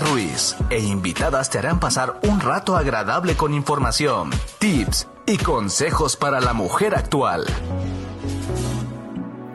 [0.00, 6.40] Ruiz e invitadas te harán pasar un rato agradable con información, tips y consejos para
[6.40, 7.44] la mujer actual.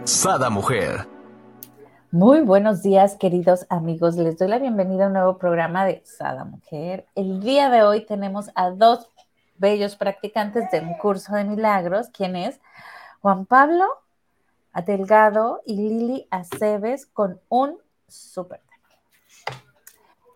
[0.03, 1.07] Sada Mujer.
[2.11, 4.15] Muy buenos días, queridos amigos.
[4.15, 7.05] Les doy la bienvenida a un nuevo programa de Sada Mujer.
[7.15, 9.07] El día de hoy tenemos a dos
[9.57, 12.59] bellos practicantes de un curso de milagros, ¿Quién es
[13.21, 13.85] Juan Pablo
[14.81, 17.77] Delgado y Lili Aceves con un
[18.07, 18.61] súper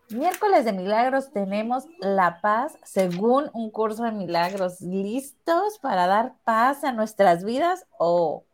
[0.09, 4.81] Miércoles de milagros tenemos la paz según un curso de milagros.
[4.81, 8.45] ¿Listos para dar paz a nuestras vidas o,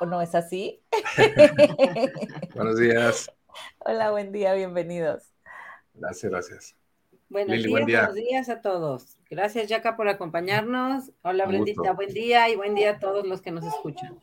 [0.00, 0.80] o no es así?
[2.54, 3.30] Buenos días.
[3.78, 5.34] Hola, buen día, bienvenidos.
[5.94, 6.83] Gracias, gracias.
[7.34, 9.16] Buenos días, buenos días a todos.
[9.28, 11.10] Gracias, Jaca, por acompañarnos.
[11.22, 14.16] Hola, Brendita, buen día y buen día a todos los que nos escuchan,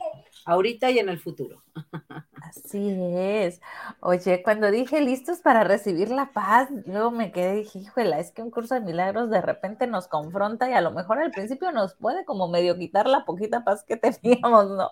[0.45, 1.61] ahorita y en el futuro.
[2.41, 3.59] Así es.
[3.99, 8.31] Oye, cuando dije listos para recibir la paz, luego me quedé y dije, híjole, es
[8.31, 11.73] que un curso de milagros de repente nos confronta y a lo mejor al principio
[11.73, 14.89] nos puede como medio quitar la poquita paz que teníamos, ¿no?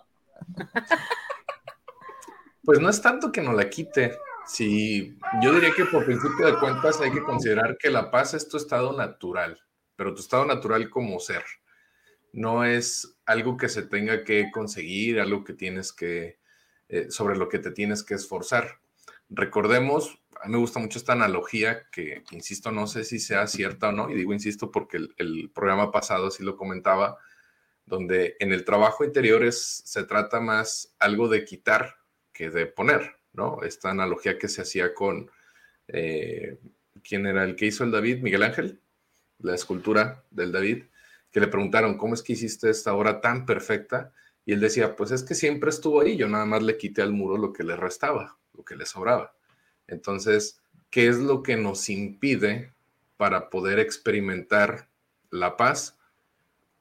[2.64, 4.12] Pues no es tanto que nos la quite,
[4.52, 8.48] Sí, yo diría que por principio de cuentas hay que considerar que la paz es
[8.48, 9.60] tu estado natural,
[9.94, 11.44] pero tu estado natural como ser.
[12.32, 16.40] No es algo que se tenga que conseguir, algo que tienes que,
[16.88, 18.80] eh, sobre lo que te tienes que esforzar.
[19.28, 23.90] Recordemos, a mí me gusta mucho esta analogía que, insisto, no sé si sea cierta
[23.90, 27.18] o no, y digo insisto porque el, programa pasado sí lo comentaba,
[27.86, 31.98] donde en el trabajo interior se trata más algo de quitar
[32.32, 33.19] que de poner.
[33.32, 33.62] ¿No?
[33.62, 35.30] Esta analogía que se hacía con,
[35.88, 36.58] eh,
[37.02, 38.22] ¿quién era el que hizo el David?
[38.22, 38.80] Miguel Ángel,
[39.38, 40.84] la escultura del David,
[41.30, 44.12] que le preguntaron, ¿cómo es que hiciste esta obra tan perfecta?
[44.44, 47.12] Y él decía, pues es que siempre estuvo ahí, yo nada más le quité al
[47.12, 49.34] muro lo que le restaba, lo que le sobraba.
[49.86, 52.72] Entonces, ¿qué es lo que nos impide
[53.16, 54.88] para poder experimentar
[55.30, 55.98] la paz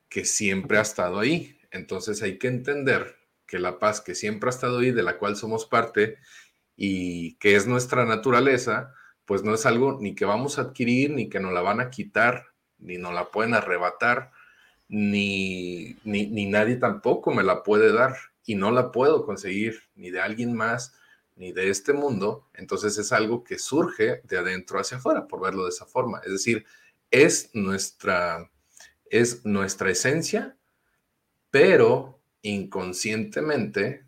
[0.09, 1.59] que siempre ha estado ahí?
[1.71, 3.18] Entonces hay que entender
[3.49, 6.17] que la paz que siempre ha estado ahí, de la cual somos parte
[6.75, 8.93] y que es nuestra naturaleza,
[9.25, 11.89] pues no es algo ni que vamos a adquirir, ni que nos la van a
[11.89, 12.45] quitar,
[12.77, 14.31] ni nos la pueden arrebatar,
[14.87, 18.15] ni, ni, nadie tampoco me la puede dar
[18.45, 20.93] y no la puedo conseguir ni de alguien más,
[21.35, 22.47] ni de este mundo.
[22.53, 26.21] Entonces es algo que surge de adentro hacia afuera, por verlo de esa forma.
[26.25, 26.65] Es decir,
[27.11, 28.49] es nuestra,
[29.05, 30.55] es nuestra esencia,
[31.51, 34.05] pero inconscientemente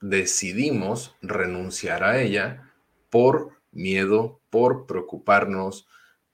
[0.00, 2.72] decidimos renunciar a ella
[3.10, 5.86] por miedo, por preocuparnos,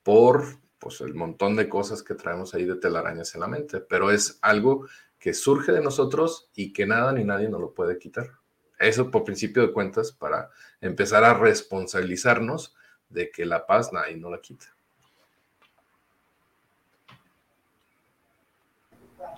[0.02, 4.10] por pues el montón de cosas que traemos ahí de telarañas en la mente, pero
[4.10, 4.88] es algo
[5.18, 8.32] que surge de nosotros y que nada ni nadie nos lo puede quitar.
[8.80, 10.50] Eso por principio de cuentas para
[10.80, 12.74] empezar a responsabilizarnos
[13.08, 14.74] de que la paz nadie no la quita.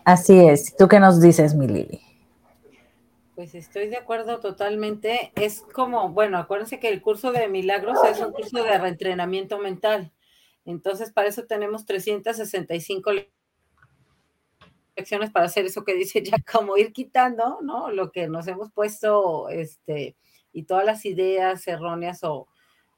[0.04, 0.76] Así es.
[0.76, 2.00] ¿Tú qué nos dices, mi Lili?
[3.34, 5.32] Pues estoy de acuerdo totalmente.
[5.34, 10.12] Es como, bueno, acuérdense que el curso de milagros es un curso de reentrenamiento mental.
[10.65, 13.10] Entonces, para eso tenemos 365
[14.97, 17.91] lecciones para hacer eso que dice ya, como ir quitando, ¿no?
[17.91, 20.16] Lo que nos hemos puesto, este,
[20.53, 22.47] y todas las ideas erróneas o,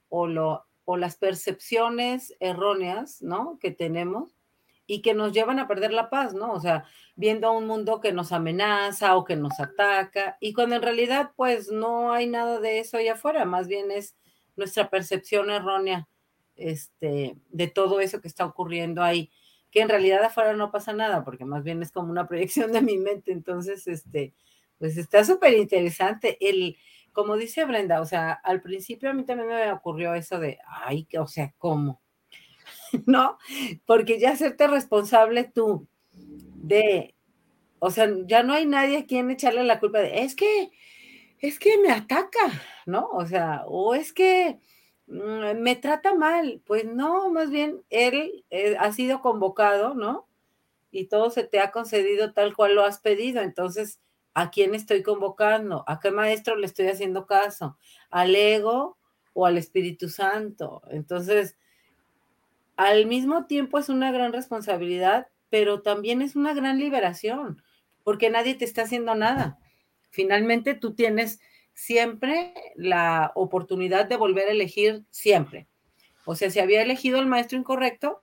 [0.08, 3.58] o, lo, o las percepciones erróneas, ¿no?
[3.58, 4.35] Que tenemos
[4.86, 6.52] y que nos llevan a perder la paz, ¿no?
[6.52, 6.84] O sea,
[7.16, 11.70] viendo un mundo que nos amenaza o que nos ataca, y cuando en realidad pues
[11.70, 14.16] no hay nada de eso allá afuera, más bien es
[14.56, 16.08] nuestra percepción errónea
[16.56, 19.30] este, de todo eso que está ocurriendo ahí,
[19.70, 22.82] que en realidad afuera no pasa nada, porque más bien es como una proyección de
[22.82, 24.34] mi mente, entonces, este,
[24.78, 26.38] pues está súper interesante.
[26.40, 26.76] El,
[27.12, 31.06] como dice Brenda, o sea, al principio a mí también me ocurrió eso de, ay,
[31.18, 32.00] o sea, ¿cómo?
[33.06, 33.38] ¿no?
[33.84, 35.86] Porque ya hacerte responsable tú
[36.66, 37.14] de,
[37.78, 40.70] o sea, ya no hay nadie a quien echarle la culpa de, es que,
[41.38, 43.08] es que me ataca, ¿no?
[43.12, 44.58] O sea, o es que
[45.06, 46.62] mm, me trata mal.
[46.66, 50.26] Pues no, más bien él eh, ha sido convocado, ¿no?
[50.90, 53.42] Y todo se te ha concedido tal cual lo has pedido.
[53.42, 54.00] Entonces,
[54.34, 55.84] ¿a quién estoy convocando?
[55.86, 57.78] ¿A qué maestro le estoy haciendo caso?
[58.10, 58.98] ¿Al ego
[59.34, 60.82] o al Espíritu Santo?
[60.90, 61.56] Entonces,
[62.76, 67.62] al mismo tiempo es una gran responsabilidad, pero también es una gran liberación,
[68.04, 69.58] porque nadie te está haciendo nada.
[70.10, 71.40] Finalmente tú tienes
[71.72, 75.68] siempre la oportunidad de volver a elegir siempre.
[76.24, 78.22] O sea, si había elegido el maestro incorrecto,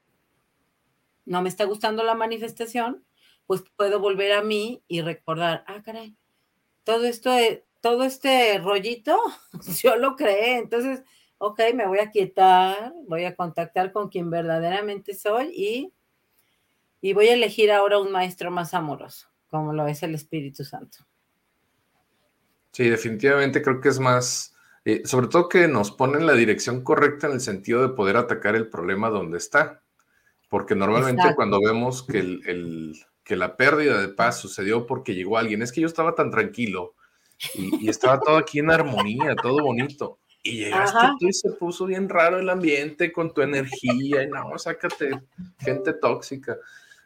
[1.26, 3.06] no me está gustando la manifestación,
[3.46, 6.16] pues puedo volver a mí y recordar, ah, caray,
[6.84, 7.32] todo esto,
[7.82, 9.18] todo este rollito,
[9.82, 11.04] yo lo creé, entonces
[11.46, 15.94] ok, me voy a quietar, voy a contactar con quien verdaderamente soy y,
[17.02, 21.00] y voy a elegir ahora un maestro más amoroso, como lo es el Espíritu Santo.
[22.72, 24.56] Sí, definitivamente creo que es más,
[24.86, 28.16] eh, sobre todo que nos pone en la dirección correcta en el sentido de poder
[28.16, 29.82] atacar el problema donde está.
[30.50, 35.62] Porque normalmente cuando vemos que, el, que la pérdida de paz sucedió porque llegó alguien,
[35.62, 36.94] es que yo estaba tan tranquilo
[37.56, 40.20] y, estaba todo aquí en armonía, todo bonito.
[40.44, 44.58] Y llegaste tú y se puso bien raro el ambiente con tu energía y no,
[44.60, 45.22] sácate
[45.60, 46.58] gente tóxica.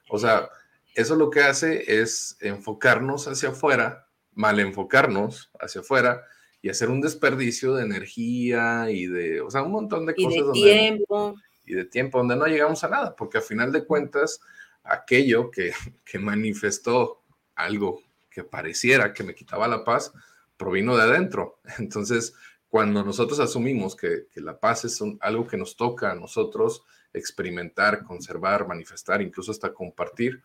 [0.09, 0.49] O sea,
[0.95, 6.23] eso lo que hace es enfocarnos hacia afuera, mal enfocarnos hacia afuera
[6.63, 10.33] y hacer un desperdicio de energía y de, o sea, un montón de cosas.
[10.55, 11.35] Y de tiempo
[11.67, 14.39] y de tiempo donde no llegamos a nada, porque a final de cuentas,
[14.83, 15.73] aquello que,
[16.05, 17.21] que manifestó
[17.55, 18.01] algo
[18.31, 20.13] que pareciera que me quitaba la paz,
[20.55, 21.59] provino de adentro.
[21.77, 22.33] Entonces,
[22.69, 26.83] cuando nosotros asumimos que, que la paz es algo que nos toca a nosotros
[27.13, 30.41] experimentar, conservar, manifestar, incluso hasta compartir,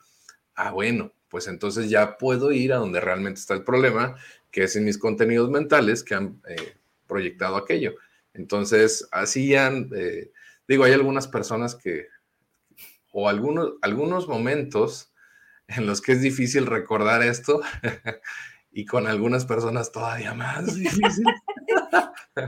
[0.55, 4.17] ah, bueno, pues entonces ya puedo ir a donde realmente está el problema,
[4.51, 6.77] que es en mis contenidos mentales que han eh,
[7.07, 7.95] proyectado aquello.
[8.35, 10.31] Entonces, así ya eh,
[10.69, 12.07] Digo, hay algunas personas que,
[13.11, 15.13] o algunos, algunos momentos
[15.67, 17.61] en los que es difícil recordar esto
[18.73, 21.25] y con algunas personas todavía más difícil.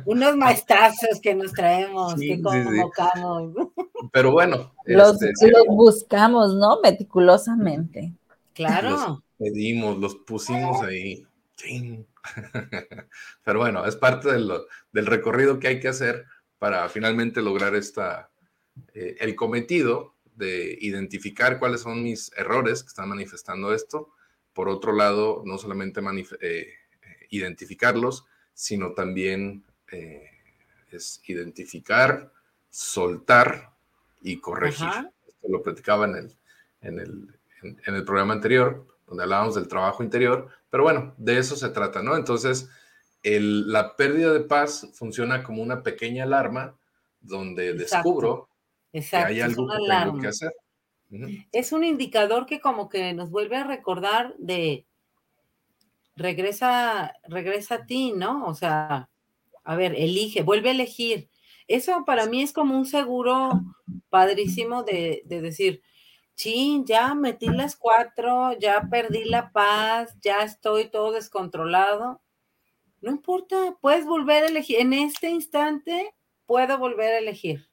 [0.05, 3.53] Unos maestrazos que nos traemos, que convocamos.
[4.13, 4.75] Pero bueno.
[4.85, 6.81] Los, este, los, buscamos, ¿no?
[6.83, 8.13] Meticulosamente.
[8.53, 8.91] Claro.
[8.91, 11.27] Los pedimos, los pusimos ahí.
[13.45, 14.51] Pero bueno, es parte del,
[14.93, 16.25] del recorrido que hay que hacer
[16.59, 18.31] para finalmente lograr esta,
[18.95, 24.11] eh, el cometido de identificar cuáles son mis errores que están manifestando esto.
[24.53, 26.01] Por otro lado, no solamente
[26.41, 26.69] eh,
[27.31, 29.65] identificarlos, sino también
[29.95, 30.31] eh,
[30.91, 32.33] es identificar,
[32.71, 33.73] soltar
[34.23, 34.89] y corregir.
[35.27, 36.37] Esto lo platicaba en el,
[36.81, 41.57] en, el, en el programa anterior, donde hablábamos del trabajo interior, pero bueno, de eso
[41.57, 42.17] se trata, ¿no?
[42.17, 42.69] Entonces,
[43.23, 46.77] la pérdida de paz funciona como una pequeña alarma
[47.21, 48.49] donde descubro
[48.93, 50.53] que hay algo que tengo que hacer.
[51.53, 54.85] Es un indicador que como que nos vuelve a recordar de
[56.17, 58.47] regresa, regresa a ti, ¿no?
[58.47, 59.09] O sea,
[59.65, 61.29] a ver, elige, vuelve a elegir.
[61.67, 63.51] Eso para mí es como un seguro
[64.11, 65.83] padrísimo de, de decir,
[66.35, 72.21] sí, ya metí las cuatro, ya perdí la paz, ya estoy todo descontrolado
[73.05, 74.81] no importa, puedes volver a elegir.
[74.81, 76.15] En este instante
[76.47, 77.69] puedo volver a elegir.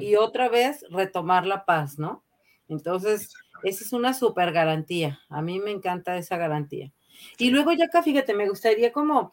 [0.00, 2.24] Y otra vez retomar la paz, ¿no?
[2.66, 3.32] Entonces,
[3.62, 5.20] esa es una super garantía.
[5.28, 6.92] A mí me encanta esa garantía.
[7.38, 9.32] Y luego ya acá, fíjate, me gustaría como,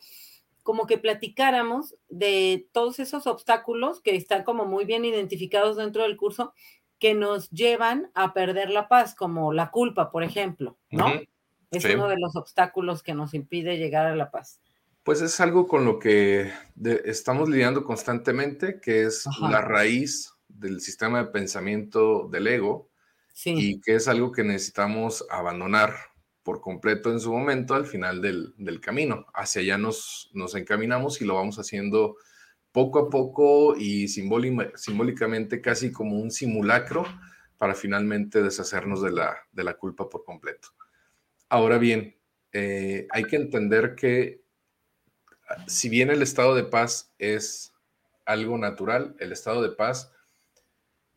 [0.65, 6.17] como que platicáramos de todos esos obstáculos que están como muy bien identificados dentro del
[6.17, 6.55] curso
[6.97, 11.05] que nos llevan a perder la paz, como la culpa, por ejemplo, ¿no?
[11.69, 14.59] Es uno de los obstáculos que nos impide llegar a la paz.
[15.03, 16.51] Pues es algo con lo que
[17.03, 22.89] estamos lidiando constantemente, que es la raíz del sistema de pensamiento del ego
[23.45, 25.93] y que es algo que necesitamos abandonar
[26.45, 29.25] por completo en su momento al final del, camino.
[29.33, 32.17] Hacia allá nos, nos encaminamos y lo vamos haciendo
[32.71, 37.03] poco a poco y simbólicamente casi como un simulacro
[37.57, 40.67] para finalmente deshacernos de la, de la culpa por completo.
[41.49, 42.15] Ahora bien,
[42.51, 44.43] eh, hay que entender que
[45.65, 47.73] si bien el estado de paz es
[48.23, 50.11] algo natural, el estado de paz,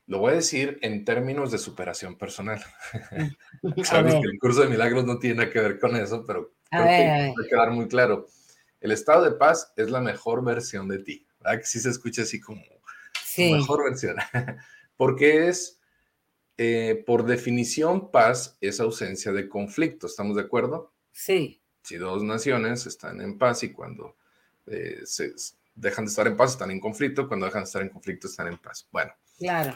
[0.09, 2.65] lo voy a decir en términos de superación personal.
[3.85, 6.85] Sabes que el curso de milagros no tiene nada que ver con eso, pero creo
[6.85, 8.27] que que quedar muy claro.
[8.81, 11.61] El estado de paz es la mejor versión de ti, ¿verdad?
[11.61, 12.62] Que sí se escucha así como
[13.23, 13.53] sí.
[13.53, 14.17] mejor versión.
[14.97, 15.79] Porque es,
[16.57, 20.95] eh, por definición, paz es ausencia de conflicto, ¿estamos de acuerdo?
[21.12, 21.61] Sí.
[21.83, 24.17] Si dos naciones están en paz y cuando
[24.67, 25.33] eh, se
[25.75, 28.49] dejan de estar en paz, están en conflicto, cuando dejan de estar en conflicto, están
[28.49, 28.88] en paz.
[28.91, 29.75] Bueno, claro.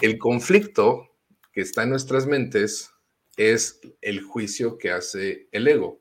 [0.00, 1.08] El conflicto
[1.52, 2.90] que está en nuestras mentes
[3.36, 6.00] es el juicio que hace el ego.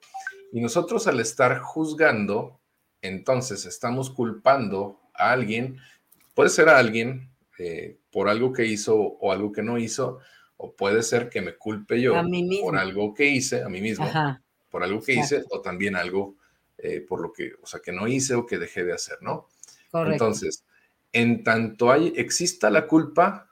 [0.52, 2.60] Y nosotros al estar juzgando,
[3.02, 5.78] entonces estamos culpando a alguien,
[6.34, 10.20] puede ser a alguien eh, por algo que hizo o algo que no hizo,
[10.58, 12.14] o puede ser que me culpe yo
[12.62, 14.10] por algo que hice, a mí mismo,
[14.70, 16.36] por algo que hice, o también algo
[16.78, 19.50] eh, por lo que, o sea, que no hice o que dejé de hacer, ¿no?
[19.92, 20.14] Correcto.
[20.14, 20.64] Entonces,
[21.12, 23.49] en tanto hay, exista la culpa,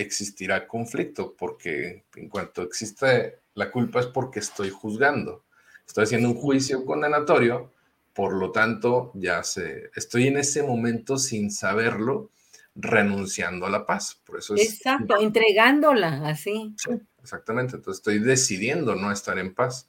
[0.00, 5.44] existirá conflicto, porque en cuanto existe la culpa es porque estoy juzgando,
[5.86, 7.72] estoy haciendo un juicio condenatorio
[8.18, 12.32] por lo tanto, ya sé, estoy en ese momento sin saberlo,
[12.74, 14.20] renunciando a la paz.
[14.24, 14.74] Por eso es.
[14.74, 16.74] Exacto, entregándola así.
[16.76, 16.90] Sí,
[17.22, 17.76] exactamente.
[17.76, 19.88] Entonces estoy decidiendo no estar en paz.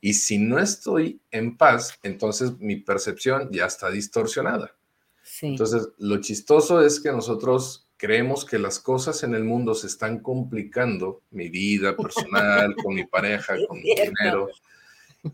[0.00, 4.74] Y si no estoy en paz, entonces mi percepción ya está distorsionada.
[5.22, 5.46] Sí.
[5.46, 10.20] Entonces, lo chistoso es que nosotros creemos que las cosas en el mundo se están
[10.20, 14.48] complicando, mi vida personal, con mi pareja, con mi dinero.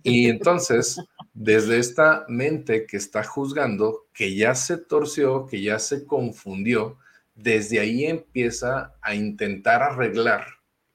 [0.03, 0.99] Y entonces,
[1.35, 6.99] desde esta mente que está juzgando, que ya se torció, que ya se confundió,
[7.35, 10.47] desde ahí empieza a intentar arreglar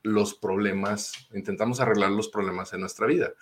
[0.01, 3.33] los problemas, intentamos arreglar los problemas en nuestra vida.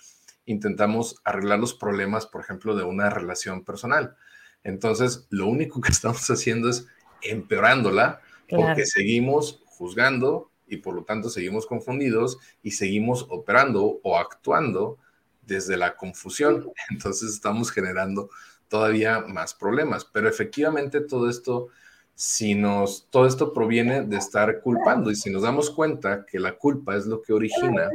[0.46, 4.16] Intentamos arreglar los problemas, por ejemplo, de una relación personal.
[4.64, 6.88] Entonces, lo único que estamos haciendo es
[7.22, 14.98] empeorándola porque seguimos juzgando y por lo tanto seguimos confundidos y seguimos operando o actuando
[15.42, 16.70] desde la confusión.
[16.90, 18.30] Entonces estamos generando
[18.68, 20.06] todavía más problemas.
[20.06, 21.70] Pero efectivamente todo esto,
[22.16, 26.58] si nos, todo esto proviene de estar culpando y si nos damos cuenta que la
[26.58, 27.90] culpa es lo que origina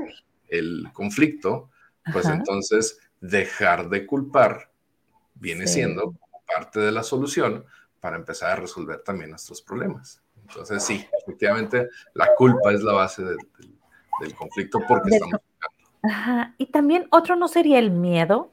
[0.49, 1.71] el conflicto,
[2.13, 4.71] pues entonces dejar de culpar
[5.35, 6.15] viene siendo
[6.47, 7.65] parte de la solución
[8.03, 10.21] para empezar a resolver también nuestros problemas.
[10.49, 13.39] Entonces sí, efectivamente la culpa es la base del,
[14.37, 15.41] conflicto porque estamos
[16.03, 16.55] Ajá.
[16.59, 18.51] Y también otro no sería el miedo.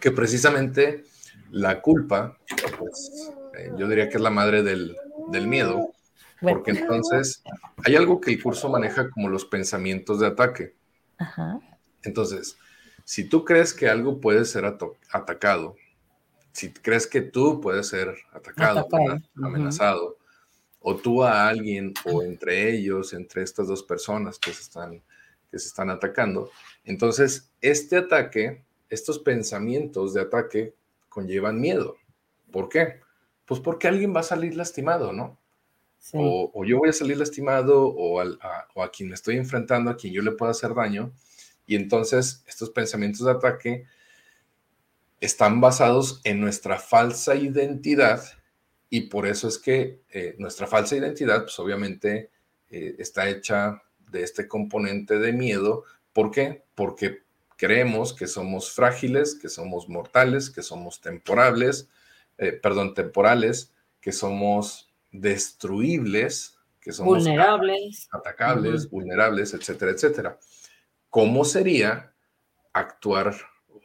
[0.00, 1.04] Que precisamente
[1.50, 2.38] la culpa,
[2.78, 4.96] pues, eh, yo diría que es la madre del,
[5.46, 5.92] miedo,
[6.40, 7.42] porque entonces
[7.84, 10.74] hay algo que el curso maneja como los pensamientos de ataque.
[11.18, 11.60] Ajá.
[12.02, 12.56] Entonces,
[13.04, 15.76] si tú crees que algo puede ser atacado,
[16.52, 18.86] si crees que tú puedes ser atacado,
[19.36, 20.18] amenazado,
[20.80, 25.02] o tú a alguien o entre ellos, entre estas dos personas que se están,
[25.50, 26.50] que se están atacando.
[26.84, 30.74] Entonces, este ataque, estos pensamientos de ataque
[31.08, 31.96] conllevan miedo.
[32.50, 33.00] ¿Por qué?
[33.44, 35.38] Pues porque alguien va a salir lastimado, ¿no?
[36.14, 38.26] O, yo voy a salir lastimado o, a,
[38.74, 41.12] o a quien me estoy enfrentando, a quien yo le puedo hacer daño.
[41.66, 43.84] Y entonces estos pensamientos de ataque
[45.20, 48.22] están basados en nuestra falsa identidad
[48.88, 52.30] y por eso es que eh, nuestra falsa identidad, pues obviamente
[52.70, 55.84] eh, está hecha de este componente de miedo.
[56.12, 56.64] ¿Por qué?
[56.74, 57.22] Porque
[57.56, 61.88] creemos que somos frágiles, que somos mortales, que somos temporales,
[62.38, 70.38] eh, perdón, temporales, que somos destruibles, que somos vulnerables, atacables, vulnerables, etcétera, etcétera.
[71.10, 72.12] ¿Cómo sería
[72.72, 73.36] actuar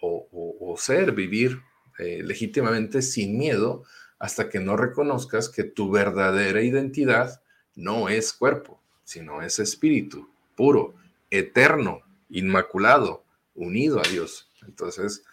[0.02, 1.62] o, ser, vivir
[1.98, 3.84] legítimamente sin miedo
[4.20, 7.42] hasta que no reconozcas que tu verdadera identidad
[7.76, 10.96] no es cuerpo, sino es espíritu puro,
[11.30, 14.50] eterno, inmaculado, unido a Dios.
[14.66, 15.24] Entonces,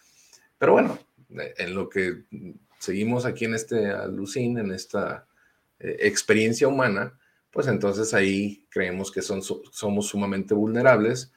[0.58, 0.98] pero bueno,
[1.30, 2.24] en lo que
[2.78, 5.26] seguimos aquí en este alucín, en esta
[5.78, 7.18] eh, experiencia humana,
[7.50, 11.32] pues entonces ahí creemos que son, somos sumamente vulnerables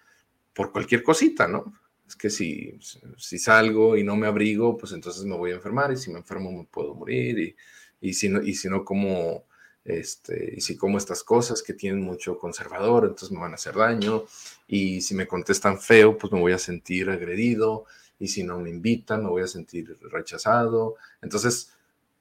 [0.54, 1.74] por cualquier cosita, ¿no?
[2.08, 2.80] Es que si,
[3.18, 6.20] si salgo y no me abrigo, pues entonces me voy a enfermar y si me
[6.20, 7.56] enfermo me puedo morir y,
[8.02, 9.46] y si no, y si no como,
[9.84, 13.76] este, y si como estas cosas que tienen mucho conservador, entonces me van a hacer
[13.76, 14.26] daño
[14.68, 17.86] y si me contestan feo, pues me voy a sentir agredido
[18.20, 20.96] y si no me invitan, me voy a sentir rechazado.
[21.22, 21.76] Entonces,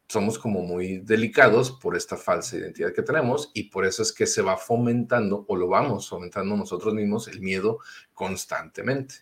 [0.09, 4.27] somos como muy delicados por esta falsa identidad que tenemos y por eso es que
[4.27, 7.79] se va fomentando o lo vamos fomentando nosotros mismos el miedo
[8.13, 9.17] constantemente.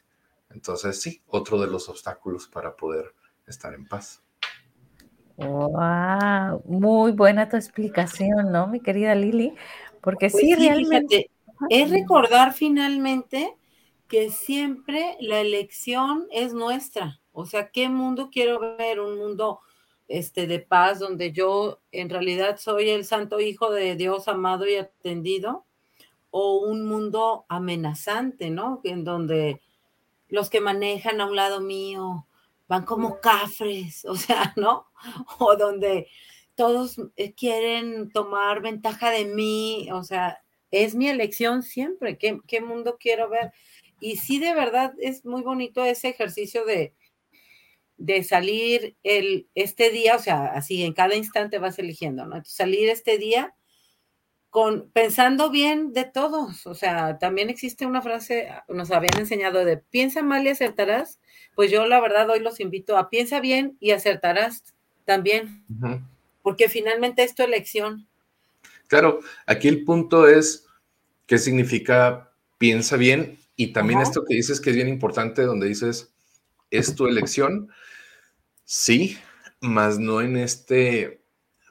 [0.54, 3.14] Entonces, sí, otro de los obstáculos para poder
[3.47, 4.23] estar en paz.
[5.37, 9.54] Wow, muy buena tu explicación, ¿no, mi querida Lili?
[10.00, 11.30] Porque pues sí, realmente.
[11.71, 13.56] es recordar finalmente
[14.09, 17.21] que siempre la elección es nuestra.
[17.32, 19.00] O sea, ¿qué mundo quiero ver?
[19.00, 19.61] Un mundo
[20.06, 24.76] este, de paz donde yo en realidad soy el santo hijo de Dios amado y
[24.76, 25.64] atendido,
[26.30, 28.80] o un mundo amenazante, ¿no?
[28.85, 29.62] En donde
[30.33, 32.27] los que manejan a un lado mío
[32.67, 34.87] van como cafres, o sea, ¿no?
[35.39, 36.09] O donde
[36.55, 42.62] todos eh, quieren tomar ventaja de mí, o sea, es mi elección siempre, ¿qué, qué
[42.62, 43.53] mundo quiero ver?
[44.01, 46.95] Y sí, de verdad, es muy bonito ese ejercicio de,
[47.99, 52.43] de salir el, este día, o sea, así en cada instante vas eligiendo, ¿no?
[52.47, 53.55] Salir este día
[54.52, 56.66] con, pensando bien de todos.
[56.66, 61.21] O sea, también existe una frase, nos habían enseñado de piensa mal y acertarás.
[61.54, 64.62] Pues yo la verdad hoy los invito a piensa bien y acertarás
[65.06, 65.64] también,
[66.42, 68.06] porque finalmente es tu elección.
[68.88, 70.66] Claro, aquí el punto es
[71.26, 76.12] qué significa piensa bien y también esto que dices que es bien importante, donde dices
[76.71, 77.71] ¿Es tu elección?
[78.64, 79.16] Sí,
[79.62, 81.22] más no en este,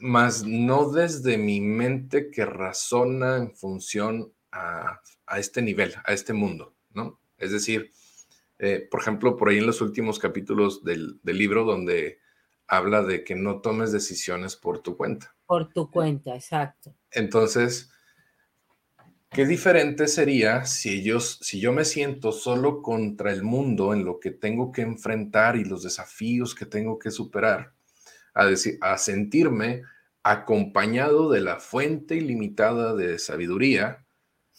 [0.02, 5.00] más no desde mi mente que razona en función a,
[5.38, 7.20] este nivel, a este mundo, ¿no?
[7.38, 7.92] Es decir,
[8.60, 12.20] eh, por ejemplo, por ahí en los últimos capítulos del, del libro donde
[12.68, 15.36] habla de que no tomes decisiones por tu cuenta.
[15.46, 16.96] Por tu cuenta, exacto.
[17.12, 17.92] Entonces,
[19.30, 24.20] qué diferente sería si ellos, si yo me siento solo contra el mundo en lo
[24.20, 27.74] que tengo que enfrentar y los desafíos que tengo que superar,
[28.34, 29.84] a, decir, a sentirme
[30.24, 34.06] acompañado de la fuente ilimitada de sabiduría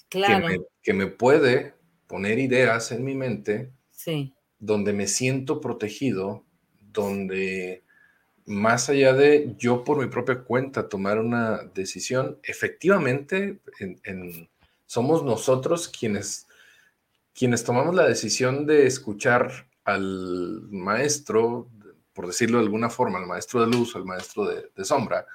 [0.09, 0.47] claro.
[0.47, 1.75] que, me, que, me, puede
[2.07, 4.35] poner ideas en mi mente, sí.
[4.59, 6.45] donde me siento protegido,
[6.93, 7.83] donde
[8.45, 14.49] más allá de yo por mi propia cuenta tomar una decisión, efectivamente en,
[14.87, 16.47] somos nosotros quienes,
[17.35, 21.69] quienes tomamos la decisión de escuchar al maestro,
[22.13, 25.27] por decirlo de alguna forma, al maestro de luz, al maestro de, sombra.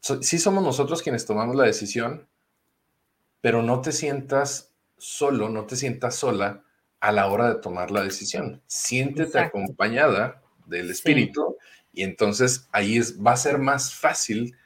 [0.00, 2.26] sí somos nosotros quienes tomamos la decisión,
[3.40, 6.64] pero no te sientas solo, no te sientas sola
[7.00, 8.62] a la hora de tomar la decisión.
[8.66, 11.58] Siéntete acompañada del espíritu
[11.92, 14.56] y entonces ahí es, va a ser más fácil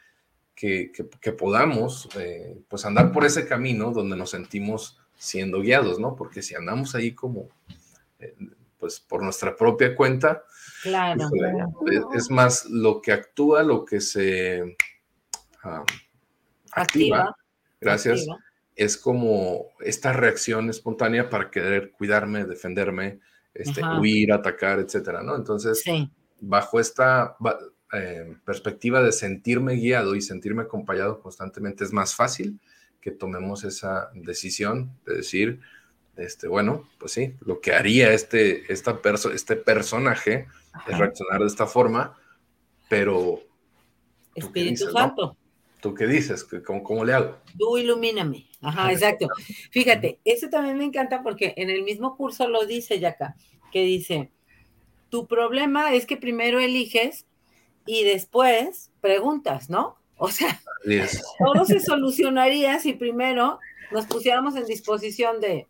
[0.54, 6.16] que, que, podamos eh, pues andar por ese camino donde nos sentimos siendo guiados, ¿no?
[6.16, 7.48] Porque si andamos ahí como
[8.18, 8.34] eh,
[8.78, 10.44] pues por nuestra propia cuenta,
[10.82, 11.30] claro,
[12.14, 14.76] Es, más lo que actúa, lo que se
[16.72, 17.36] activa,
[17.80, 18.26] gracias,
[18.76, 23.20] es como esta reacción espontánea para querer cuidarme, defenderme,
[23.52, 25.34] este, huir, atacar, etcétera, ¿no?
[25.34, 25.82] Entonces,
[26.40, 27.36] bajo esta
[27.92, 32.60] eh, perspectiva de sentirme guiado y sentirme acompañado constantemente, es más fácil
[33.00, 35.60] que tomemos esa decisión de decir,
[36.18, 39.00] este, bueno, pues sí, lo que haría este, esta
[39.32, 40.46] este personaje
[40.88, 42.16] es reaccionar de esta forma,
[42.88, 43.40] pero...
[44.34, 45.36] Espíritu Santo.
[45.80, 46.44] ¿Tú qué dices?
[46.66, 47.38] ¿Cómo, ¿Cómo, le hago?
[47.56, 48.48] Tú ilumíname.
[48.60, 49.28] Ajá, exacto.
[49.70, 53.36] Fíjate, eso también me encanta porque en el mismo curso lo dice Yaka,
[53.72, 54.32] que dice,
[55.08, 57.26] tu problema es que primero eliges
[57.86, 59.96] y después preguntas, ¿no?
[60.16, 60.60] O sea,
[61.38, 63.60] todo se solucionaría si primero
[63.92, 65.68] nos pusiéramos en disposición de,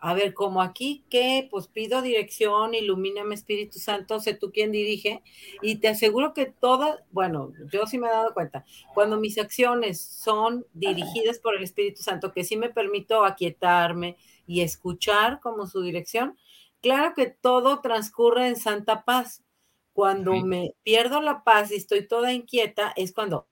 [0.00, 1.48] a ver, como aquí, ¿qué?
[1.50, 5.22] Pues pido dirección, ilumíname Espíritu Santo, sé tú quién dirige,
[5.60, 10.00] y te aseguro que todas, bueno, yo sí me he dado cuenta, cuando mis acciones
[10.00, 15.82] son dirigidas por el Espíritu Santo, que sí me permito aquietarme y escuchar como su
[15.82, 16.38] dirección,
[16.80, 19.44] claro que todo transcurre en santa paz.
[19.92, 23.48] Cuando me pierdo la paz y estoy toda inquieta, es cuando,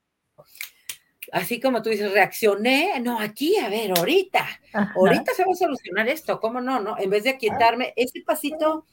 [1.32, 4.46] así como tú dices, reaccioné, no, aquí, a ver, ahorita,
[4.94, 6.80] ahorita se va a solucionar esto, ¿cómo no?
[6.80, 6.98] no?
[6.98, 8.84] En vez de aquietarme, ese pasito,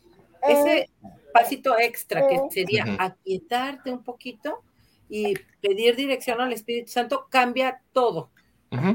[0.47, 0.89] ese
[1.33, 4.61] pasito extra que sería aquietarte un poquito
[5.09, 8.29] y pedir dirección al Espíritu Santo, cambia todo.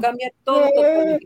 [0.01, 0.69] Cambia todo,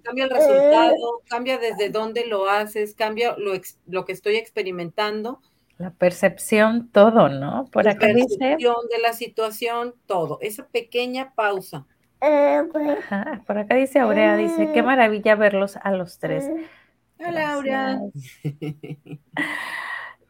[0.03, 3.53] cambia el resultado, cambia desde dónde lo haces, cambia lo,
[3.87, 5.41] lo que estoy experimentando.
[5.79, 7.67] La percepción, todo, ¿no?
[7.71, 10.37] Por la percepción de la situación, todo.
[10.41, 11.87] Esa pequeña pausa.
[13.45, 16.49] Por acá dice Aurea, dice, qué maravilla verlos a los tres.
[17.19, 17.99] Hola, Aurea.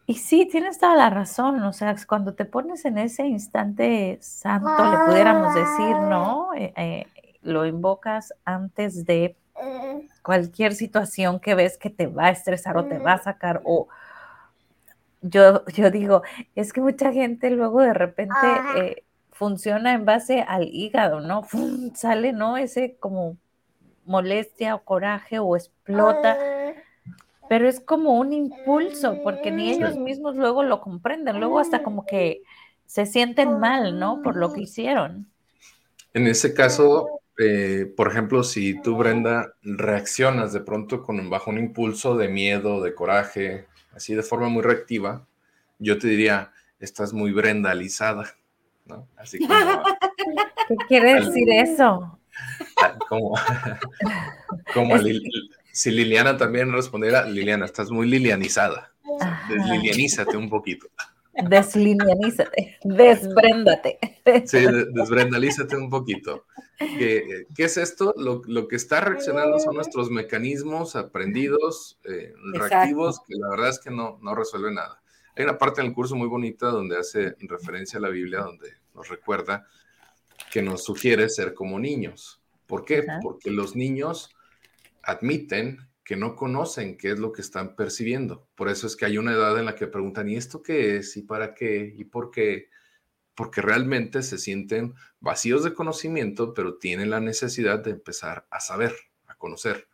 [0.06, 4.92] Y sí, tienes toda la razón, o sea, cuando te pones en ese instante santo,
[4.92, 6.54] le pudiéramos decir, ¿no?
[6.56, 7.08] Eh, eh,
[7.42, 9.38] lo invocas antes de
[10.22, 13.88] cualquier situación que ves que te va a estresar o te va a sacar o
[15.22, 16.22] yo, yo digo,
[16.54, 18.36] es que mucha gente luego de repente
[18.78, 21.46] eh, funciona en base al hígado, ¿no?
[21.96, 22.58] sale, ¿no?
[22.58, 23.38] Ese como
[24.06, 26.38] molestia o coraje o explota,
[27.50, 32.06] pero es como un impulso, porque ni ellos mismos luego lo comprenden, luego hasta como
[32.06, 32.42] que
[32.86, 34.22] se sienten mal, ¿no?
[34.22, 35.28] Por lo que hicieron.
[36.14, 41.58] En ese caso, eh, por ejemplo, si tú, Brenda, reaccionas de pronto con, bajo un
[41.58, 43.66] impulso de miedo, de coraje,
[43.96, 45.26] así de forma muy reactiva,
[45.80, 48.36] yo te diría, estás muy brendalizada,
[48.86, 49.08] ¿no?
[49.18, 49.84] Así como...
[50.68, 52.20] ¿Qué quiere decir eso?
[53.10, 53.36] Como,
[54.74, 54.96] como
[55.72, 58.94] si Liliana también respondiera, Liliana, estás muy lilianizada.
[59.50, 60.88] deslilianízate un poquito.
[61.50, 63.98] Deslinianízate, desbréndate.
[64.46, 66.46] Sí, desbrendalízate un poquito.
[66.78, 68.14] ¿Qué, ¿Qué, es esto?
[68.18, 73.80] Lo, lo, que está reaccionando son nuestros mecanismos aprendidos, eh, reactivos, que la verdad es
[73.80, 75.02] que no, no resuelven nada.
[75.36, 78.74] Hay una parte en el curso muy bonita donde hace referencia a la Biblia, donde
[78.94, 79.68] nos recuerda
[80.52, 82.42] que nos sugiere ser como niños.
[82.68, 83.04] ¿Por qué?
[83.22, 84.30] Porque los niños
[85.02, 88.48] admiten que no conocen qué es lo que están percibiendo.
[88.56, 91.16] Por eso es que hay una edad en la que preguntan, ¿y esto qué es?
[91.18, 91.94] ¿Y para qué?
[91.96, 92.70] ¿Y por qué?
[93.36, 98.94] Porque realmente se sienten vacíos de conocimiento, pero tienen la necesidad de empezar a saber,
[99.28, 99.88] a conocer.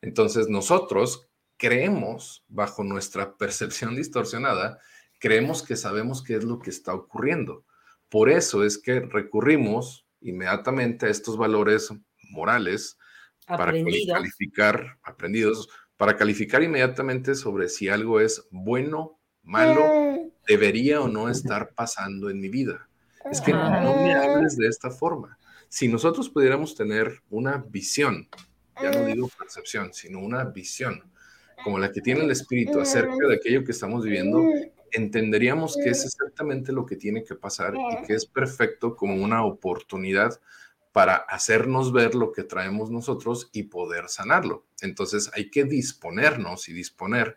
[0.00, 4.78] Entonces nosotros creemos, bajo nuestra percepción distorsionada,
[5.18, 7.64] creemos que sabemos qué es lo que está ocurriendo.
[8.08, 11.92] Por eso es que recurrimos inmediatamente a estos valores
[12.30, 12.98] morales
[13.46, 20.30] para calificar, aprendidos, para calificar inmediatamente sobre si algo es bueno, malo, mm.
[20.46, 22.88] debería o no estar pasando en mi vida.
[23.30, 25.38] Es que no me hables de esta forma.
[25.68, 28.28] Si nosotros pudiéramos tener una visión,
[28.80, 31.02] ya no digo percepción, sino una visión
[31.62, 34.42] como la que tiene el espíritu acerca de aquello que estamos viviendo,
[34.92, 39.44] entenderíamos que es exactamente lo que tiene que pasar y que es perfecto como una
[39.44, 40.40] oportunidad
[40.92, 44.64] para hacernos ver lo que traemos nosotros y poder sanarlo.
[44.80, 47.36] Entonces hay que disponernos y disponer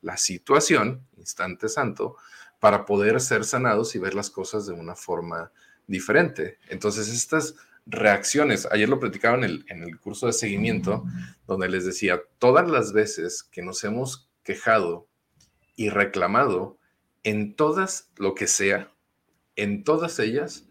[0.00, 2.16] la situación, instante santo,
[2.60, 5.50] para poder ser sanados y ver las cosas de una forma
[5.86, 6.58] diferente.
[6.68, 7.56] Entonces estas
[7.90, 11.04] reacciones, ayer lo platicaba en el, en el curso de seguimiento,
[11.46, 15.08] donde les decía, todas las veces que nos hemos quejado
[15.76, 16.78] y reclamado,
[17.24, 18.92] en todas lo que sea,
[19.56, 20.66] en todas ellas,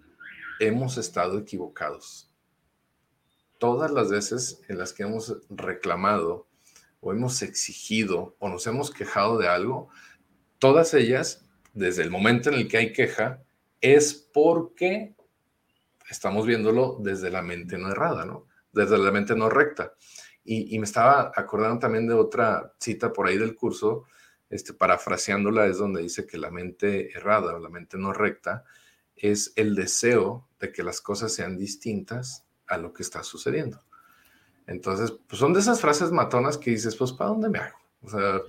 [0.60, 2.32] hemos estado equivocados.
[3.60, 6.48] Todas las veces en las que hemos reclamado
[7.02, 9.90] o hemos exigido o nos hemos quejado de algo,
[10.60, 13.44] todas ellas, desde el momento en el que hay queja,
[13.82, 15.16] es porque
[16.10, 18.48] estamos viéndolo desde la mente no errada, ¿no?
[18.72, 19.94] Desde la mente no recta.
[20.44, 24.06] Y, me estaba acordando también de otra cita por ahí del curso,
[24.50, 28.64] este, parafraseándola, es donde dice que la mente errada o la mente no recta
[29.16, 33.84] es el deseo de que las cosas sean distintas a lo que está sucediendo.
[34.66, 37.78] Entonces, pues son de esas frases matonas que dices, pues, ¿para dónde me hago?
[38.02, 38.42] O sea,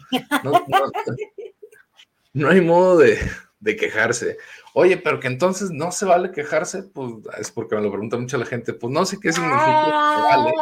[2.32, 3.18] no, hay modo de,
[3.76, 4.38] quejarse.
[4.74, 8.38] Oye, pero que entonces no se vale quejarse, pues es porque me lo pregunta mucha
[8.38, 10.52] la gente, pues no sé qué significa que vale.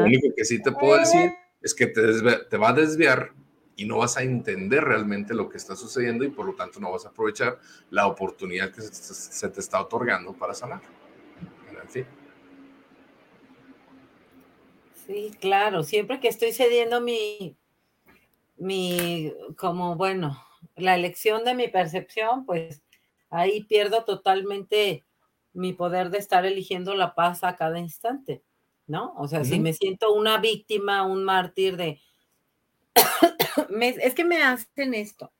[0.00, 2.02] Lo único que sí te puedo decir es que te,
[2.50, 3.32] te va a desviar
[3.76, 6.92] y no vas a entender realmente lo que está sucediendo y por lo tanto no
[6.92, 7.58] vas a aprovechar
[7.90, 10.82] la oportunidad que se, se te está otorgando para sanar.
[11.82, 12.06] En fin.
[15.06, 17.56] Sí, claro, siempre que estoy cediendo mi,
[18.56, 20.40] mi, como bueno,
[20.76, 22.82] la elección de mi percepción, pues
[23.30, 25.04] ahí pierdo totalmente
[25.52, 28.42] mi poder de estar eligiendo la paz a cada instante,
[28.86, 29.14] ¿no?
[29.16, 32.00] O sea, si me siento una víctima, un mártir de,
[33.80, 35.32] es que me hacen esto,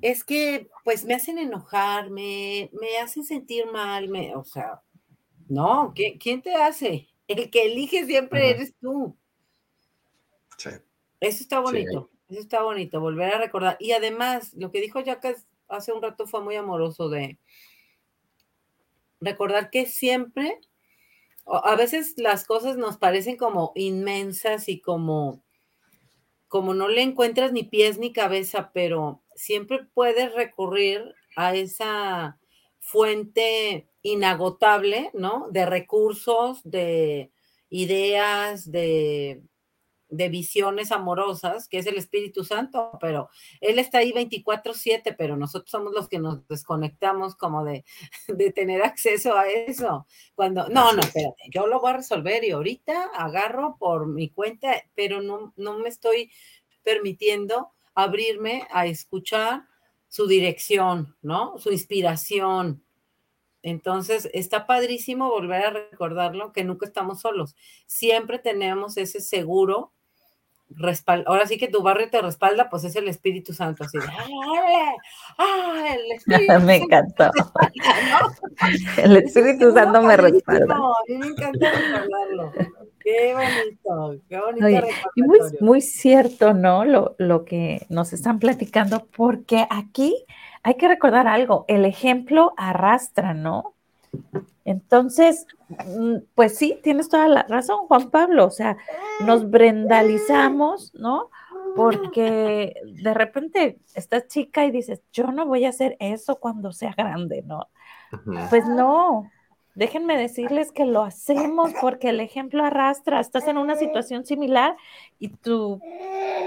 [0.00, 4.80] es que pues me hacen enojar, me, me hacen sentir mal, me, o sea,
[5.48, 7.08] no, ¿quién te hace?
[7.28, 9.16] El que elige siempre eres tú.
[10.56, 10.70] Sí.
[11.20, 13.76] Eso está bonito, eso está bonito, volver a recordar.
[13.80, 17.38] Y además, lo que dijo Jacques hace un rato fue muy amoroso de
[19.20, 20.60] recordar que siempre,
[21.46, 25.42] a veces las cosas nos parecen como inmensas y como,
[26.48, 32.38] como no le encuentras ni pies ni cabeza, pero siempre puedes recurrir a esa
[32.80, 35.48] fuente inagotable, ¿no?
[35.50, 37.32] De recursos, de
[37.68, 39.42] ideas, de,
[40.28, 43.28] visiones amorosas, que es el Espíritu Santo, pero
[43.60, 47.84] Él está ahí 24/7, pero nosotros somos los que nos desconectamos como de,
[48.28, 50.06] de tener acceso a eso.
[50.34, 54.74] Cuando, no, no, espérate, yo lo voy a resolver y ahorita agarro por mi cuenta,
[54.94, 56.30] pero no, no me estoy
[56.82, 59.64] permitiendo abrirme a escuchar
[60.08, 61.58] su dirección, ¿no?
[61.58, 62.86] Su inspiración,
[63.66, 67.56] entonces, está padrísimo volver a recordarlo, que nunca estamos solos.
[67.86, 69.92] Siempre tenemos ese seguro
[70.70, 71.28] respaldo.
[71.28, 73.84] Ahora sí que tu barrio te respalda, pues es el Espíritu Santo.
[73.84, 74.04] Así de,
[75.38, 77.30] ¡ah, el Espíritu Me encantó.
[78.96, 80.74] El Espíritu Santo me respalda.
[80.74, 82.52] a mí me encanta recordarlo.
[83.00, 84.88] Qué bonito, qué bonito.
[85.14, 86.84] y muy, muy cierto, ¿no?
[86.84, 90.24] Lo, lo que nos están platicando, porque aquí
[90.62, 93.75] hay que recordar algo, el ejemplo arrastra, ¿no?
[94.64, 98.76] Entonces, mm, pues sí, tienes toda la razón, Juan Pablo, o sea,
[99.24, 101.30] nos brendalizamos, ¿no?
[101.74, 106.94] Porque de repente estás chica y dices, yo no voy a hacer eso cuando sea
[106.96, 107.68] grande, ¿no?
[108.50, 109.30] Pues no,
[109.76, 114.76] déjenme decirles que lo hacemos porque el ejemplo arrastra, estás en una situación similar
[115.18, 115.80] y tú,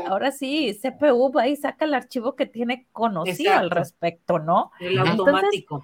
[0.08, 4.72] ahora sí, CPU va y saca el archivo que tiene conocido al respecto, ¿no?
[4.80, 5.84] El automático.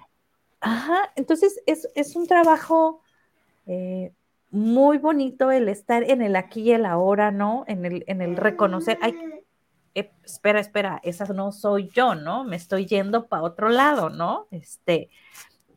[0.66, 3.00] Ajá, entonces es, un trabajo
[3.66, 4.12] eh,
[4.50, 7.64] muy bonito el estar en el aquí y el ahora, ¿no?
[7.68, 9.14] En el, en el reconocer, ay,
[9.94, 12.42] eh, espera, espera, esa no soy yo, ¿no?
[12.42, 14.48] Me estoy yendo para otro lado, ¿no?
[14.50, 15.08] Este,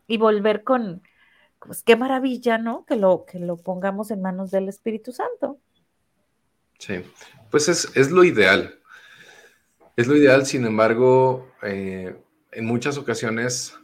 [0.08, 1.02] y volver con,
[1.60, 2.84] pues qué maravilla, ¿no?
[2.84, 5.58] Que lo, que lo pongamos en manos del Espíritu Santo.
[6.78, 7.04] Sí,
[7.50, 8.80] pues es, es lo ideal.
[9.94, 12.16] Es lo ideal, sin embargo, eh,
[12.50, 13.76] en muchas ocasiones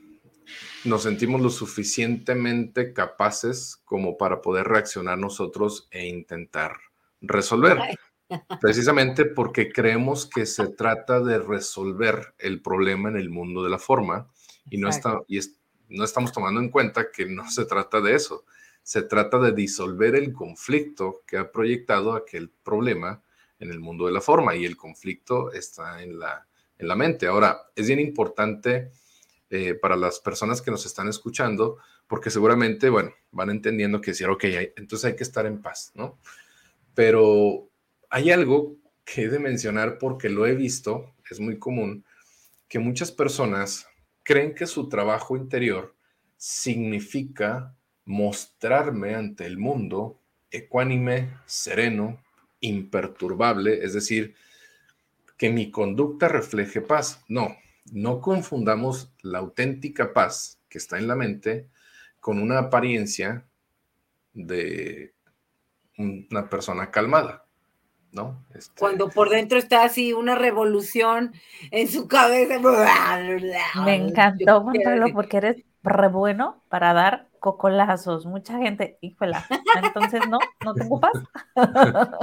[0.86, 6.76] nos sentimos lo suficientemente capaces como para poder reaccionar nosotros e intentar
[7.20, 7.78] resolver.
[8.60, 13.78] Precisamente porque creemos que se trata de resolver el problema en el mundo de la
[13.78, 14.28] forma
[14.68, 15.38] y no, está, y
[15.88, 18.44] no estamos tomando en cuenta que no se trata de eso.
[18.82, 23.22] Se trata de disolver el conflicto que ha proyectado aquel problema
[23.58, 26.46] en el mundo de la forma y el conflicto está en la,
[26.78, 27.26] en la mente.
[27.26, 28.90] Ahora, es bien importante
[29.50, 34.28] eh, para las personas que nos están escuchando, porque seguramente, bueno, van entendiendo que decir,
[34.28, 34.44] ok,
[34.76, 36.18] entonces hay que estar en paz, ¿no?
[36.94, 37.68] Pero
[38.10, 42.04] hay algo que he de mencionar porque lo he visto, es muy común,
[42.68, 43.86] que muchas personas
[44.22, 45.94] creen que su trabajo interior
[46.36, 52.22] significa mostrarme ante el mundo ecuánime, sereno,
[52.60, 54.34] imperturbable, es decir,
[55.36, 57.22] que mi conducta refleje paz.
[57.28, 57.56] No,
[57.92, 61.68] no confundamos la auténtica paz que está en la mente
[62.20, 63.46] con una apariencia
[64.32, 65.14] de
[65.98, 67.46] una persona calmada,
[68.12, 68.44] ¿no?
[68.54, 71.32] Este Cuando por dentro está así una revolución
[71.70, 72.58] en su cabeza.
[73.84, 78.26] Me encantó, Juan Pablo, porque eres re bueno para dar cocolazos.
[78.26, 79.36] Mucha gente, híjole,
[79.82, 81.12] entonces no, no tengo paz.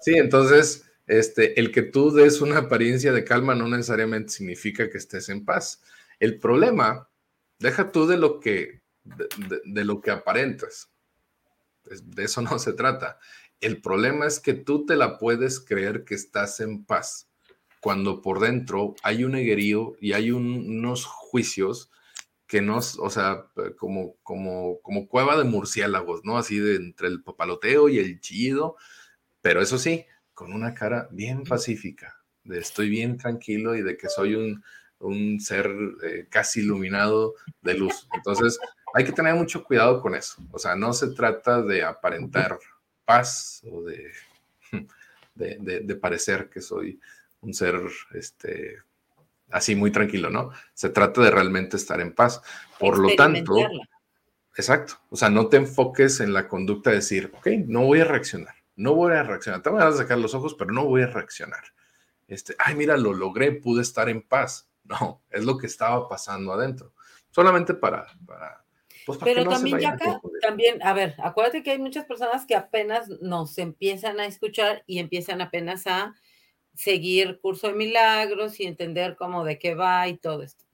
[0.00, 4.96] Sí, entonces este, el que tú des una apariencia de calma no necesariamente significa que
[4.96, 5.82] estés en paz.
[6.18, 7.10] El problema,
[7.58, 10.90] deja tú de lo que, de, lo que aparentas.
[11.84, 13.18] De eso no se trata.
[13.60, 17.28] El problema es que tú te la puedes creer que estás en paz
[17.82, 21.90] cuando por dentro hay un eguerío y hay unos juicios
[22.46, 26.38] que no, o sea, como, como, como cueva de murciélagos, ¿no?
[26.38, 28.76] Así de entre el papaloteo y el chillido,
[29.42, 34.08] pero eso sí, con una cara bien pacífica, de estoy bien tranquilo y de que
[34.08, 34.62] soy un,
[35.40, 35.68] ser
[36.04, 38.08] eh, casi iluminado de luz.
[38.14, 38.58] Entonces,
[38.94, 40.42] hay que tener mucho cuidado con eso.
[40.52, 42.58] O sea, no se trata de aparentar
[43.04, 44.12] paz o de,
[45.34, 47.00] de, parecer que soy
[47.40, 47.80] un ser
[48.14, 48.78] este,
[49.50, 50.50] así muy tranquilo, ¿no?
[50.72, 52.40] Se trata de realmente estar en paz.
[52.78, 53.56] Por lo tanto,
[54.56, 54.94] exacto.
[55.10, 58.61] O sea, no te enfoques en la conducta de decir, ok, no voy a reaccionar
[58.82, 59.62] no voy a reaccionar.
[59.62, 61.62] Te voy a sacar los ojos, pero no voy a reaccionar.
[62.26, 64.68] Este, ay, mira, lo logré, pude estar en paz.
[64.84, 66.92] No, es lo que estaba pasando adentro.
[67.30, 68.64] Solamente para, para
[69.06, 73.08] pues Pero también, ya acá, también, a ver, acuérdate que hay muchas personas que apenas
[73.20, 76.16] nos empiezan a escuchar y empiezan apenas a
[76.74, 80.64] seguir curso de milagros y entender cómo de qué va y todo esto.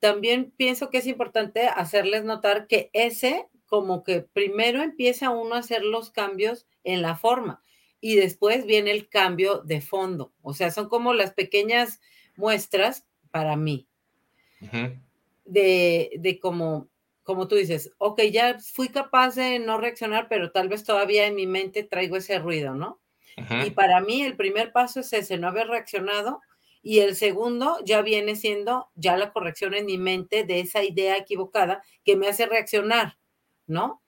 [0.00, 5.58] También pienso que es importante hacerles notar que ese como que primero empieza uno a
[5.58, 7.60] hacer los cambios en la forma
[8.00, 10.32] y después viene el cambio de fondo.
[10.42, 12.00] O sea, son como las pequeñas
[12.36, 13.88] muestras para mí
[15.44, 16.88] de, de como,
[17.24, 21.34] como tú dices, ok, ya fui capaz de no reaccionar, pero tal vez todavía en
[21.34, 23.00] mi mente traigo ese ruido, ¿no?
[23.66, 26.40] Y para mí el primer paso es ese, no haber reaccionado.
[26.80, 31.16] Y el segundo ya viene siendo ya la corrección en mi mente de esa idea
[31.16, 33.18] equivocada que me hace reaccionar.
[33.66, 34.02] ¿No?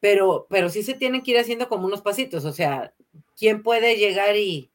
[0.00, 2.94] Pero, pero sí se tienen que ir haciendo como unos pasitos, o sea,
[3.36, 4.70] ¿quién puede llegar y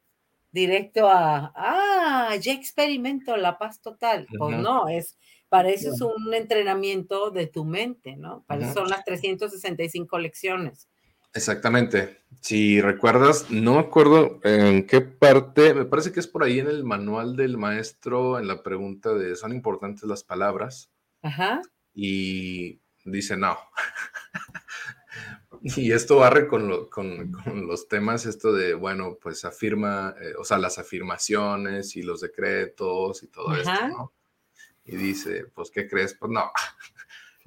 [0.52, 4.26] directo a, ah, ya experimento la paz total?
[4.38, 8.44] Pues no, es, para eso es un entrenamiento de tu mente, ¿no?
[8.46, 10.88] Para eso son las 365 lecciones.
[11.36, 12.18] Exactamente.
[12.40, 16.68] Si recuerdas, no me acuerdo en qué parte, me parece que es por ahí en
[16.68, 20.90] el manual del maestro, en la pregunta de ¿son importantes las palabras?
[21.22, 21.60] Ajá.
[21.92, 23.56] Y dice no.
[25.62, 30.78] y esto barre con, los temas, esto de, bueno, pues afirma, eh, o sea, las
[30.78, 34.12] afirmaciones y los decretos y todo esto, ¿no?
[34.84, 36.14] Y dice, pues, ¿qué crees?
[36.14, 36.50] Pues no.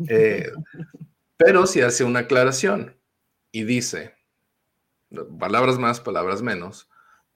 [0.07, 0.49] Eh,
[1.35, 2.95] pero si hace una aclaración
[3.51, 4.15] y dice,
[5.37, 6.89] palabras más, palabras menos,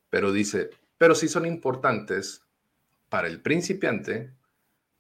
[0.10, 2.46] pero dice, pero sí son importantes
[3.10, 4.32] para el principiante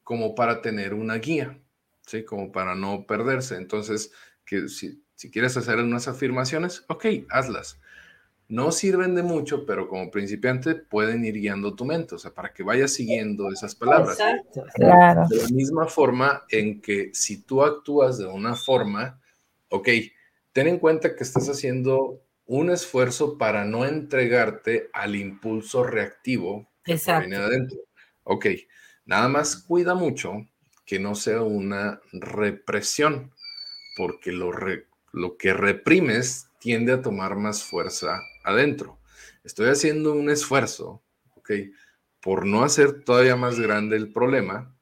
[0.03, 1.57] como para tener una guía.
[2.05, 2.23] ¿Sí?
[2.23, 3.55] Como para no perderse.
[3.55, 4.11] Entonces,
[4.45, 7.79] que si, quieres hacer unas afirmaciones, ok, hazlas.
[8.49, 12.53] No sirven de mucho, pero como principiante pueden ir guiando tu mente, o sea, para
[12.53, 14.19] que vayas siguiendo esas palabras.
[14.19, 15.27] Exacto, claro.
[15.29, 19.19] De la misma forma en que si tú actúas de una forma,
[19.69, 19.87] ok,
[20.51, 26.99] ten en cuenta que estás haciendo un esfuerzo para no entregarte al impulso reactivo que
[27.19, 27.79] viene adentro.
[28.23, 28.47] Ok,
[29.05, 30.45] nada más cuida mucho
[30.85, 33.31] que no sea una represión,
[33.95, 34.51] porque lo,
[35.11, 38.99] lo que reprimes tiende a tomar más fuerza adentro.
[39.43, 41.01] Estoy haciendo un esfuerzo,
[41.35, 41.51] ok,
[42.21, 44.73] por no hacer todavía más grande el problema,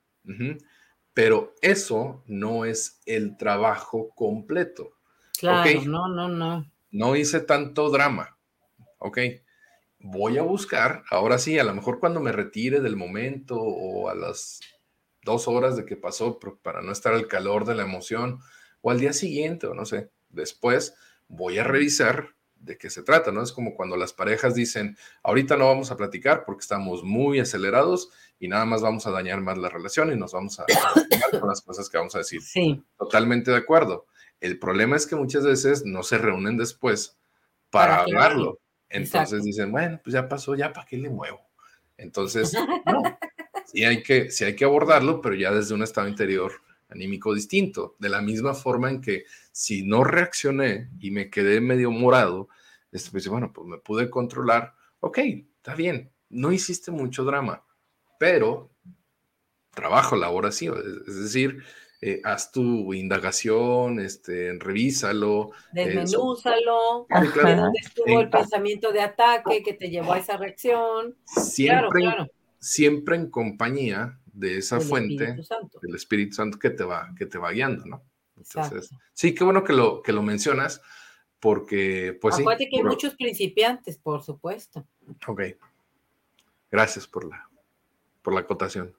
[1.14, 4.94] pero eso no es el trabajo completo.
[5.40, 6.72] Claro, no, no, no.
[6.92, 8.38] No hice tanto drama,
[9.00, 9.18] ok.
[10.00, 14.16] Voy a buscar, ahora sí, a lo mejor cuando me retire del momento o a
[14.16, 14.60] las
[15.24, 18.40] dos horas de que pasó para no estar al calor de la emoción
[18.82, 20.96] o al día siguiente o no sé, después
[21.28, 23.42] voy a revisar de qué se trata, ¿no?
[23.42, 28.12] Es como cuando las parejas dicen, ahorita no vamos a platicar porque estamos muy acelerados
[28.40, 30.66] y nada más vamos a dañar más la relación y nos vamos a,
[31.40, 32.42] con las cosas que vamos a decir.
[32.42, 32.84] Sí.
[32.98, 34.06] Totalmente de acuerdo.
[34.40, 37.18] El problema es que muchas veces no se reúnen después
[37.70, 38.60] para, hablarlo.
[38.90, 41.40] Entonces dicen, bueno, pues ya pasó, ya para qué le muevo.
[41.98, 42.54] Entonces,
[42.86, 43.04] no,
[43.72, 46.52] sí hay, que, sí hay que abordarlo, pero ya desde un estado interior
[46.90, 47.96] anímico distinto.
[48.00, 52.50] De la misma forma en que si no reaccioné y me quedé medio morado,
[52.92, 54.74] este, pues bueno, pues me pude controlar.
[55.00, 57.64] Ok, está bien, no hiciste mucho drama,
[58.20, 58.72] pero
[59.74, 60.68] trabajo la hora sí.
[61.08, 61.64] Es decir,
[62.02, 65.52] eh, haz tu indagación, este, revísalo.
[65.74, 71.16] Eh, Desmenúzalo, dónde estuvo el pensamiento de ataque que te llevó a esa reacción.
[71.26, 72.04] Siempre,
[72.62, 75.36] siempre en compañía de esa fuente
[75.82, 78.04] del Espíritu Santo que te va, que te va guiando, ¿no?
[78.38, 80.82] Entonces, sí, qué bueno que lo, que lo mencionas,
[81.40, 84.86] porque, pues Acuérdate que hay muchos principiantes, por supuesto.
[85.28, 85.42] Ok.
[86.72, 87.50] Gracias por la,
[88.22, 88.96] por la acotación.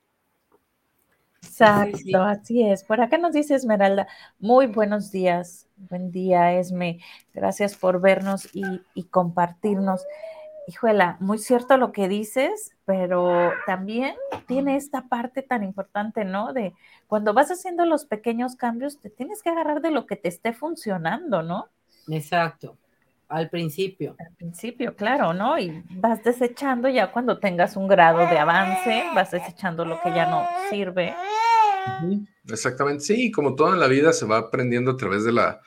[1.42, 2.85] Exacto, así es.
[2.85, 4.07] Por acá nos dice Esmeralda,
[4.38, 5.68] muy buenos días.
[5.77, 7.01] Buen día, Esme.
[7.33, 8.62] Gracias por vernos y,
[8.94, 10.05] y compartirnos.
[10.66, 14.14] Hijuela, muy cierto lo que dices, pero también
[14.46, 16.53] tiene esta parte tan importante, ¿no?
[16.53, 16.72] De
[17.09, 20.53] cuando vas haciendo los pequeños cambios, te tienes que agarrar de lo que te esté
[20.53, 21.68] funcionando, ¿no?
[22.09, 22.77] Exacto,
[23.29, 24.14] al principio.
[24.20, 25.59] Al principio, claro, ¿no?
[25.59, 30.31] Y vas desechando ya cuando tengas un grado de avance, vas desechando lo que ya
[30.31, 31.14] no sirve.
[32.48, 35.61] Exactamente, sí, como todo en la vida se va aprendiendo a través de la,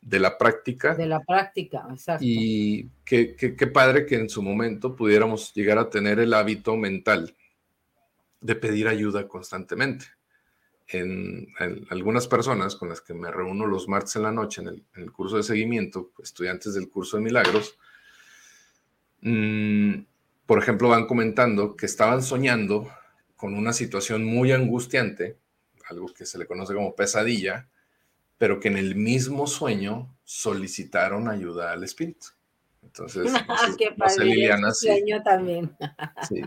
[0.00, 0.94] de la práctica.
[0.94, 2.24] De la práctica, exacto.
[2.26, 7.34] Y qué, qué, padre que en su momento pudiéramos llegar a tener el hábito mental
[8.40, 10.06] de pedir ayuda constantemente.
[10.88, 11.46] En,
[11.90, 15.36] algunas personas con las que me reúno los martes en la noche en el, curso
[15.36, 17.76] de seguimiento, estudiantes del curso de milagros,
[19.20, 19.94] mm,
[20.46, 22.90] por ejemplo, van comentando que estaban soñando
[23.36, 25.36] con una situación muy angustiante,
[25.88, 27.68] algo que se le conoce como pesadilla,
[28.40, 32.28] pero que en el mismo sueño solicitaron ayuda al espíritu.
[32.82, 33.30] Entonces,
[34.16, 35.76] no Liliana, sueño también.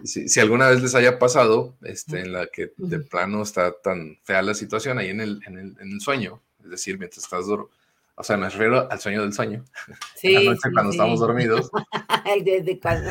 [0.04, 4.42] si alguna vez les haya pasado, este, en la que de plano está tan fea
[4.42, 7.70] la situación ahí en el, en el, en el sueño, es decir, mientras estás dormido,
[8.16, 9.64] o sea, me refiero al sueño del sueño.
[10.16, 11.70] Sí, la noche cuando estamos dormidos.
[12.44, 13.08] desde cuando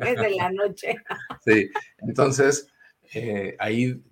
[0.00, 0.96] desde la noche.
[1.44, 2.66] sí, entonces
[3.14, 4.02] eh, ahí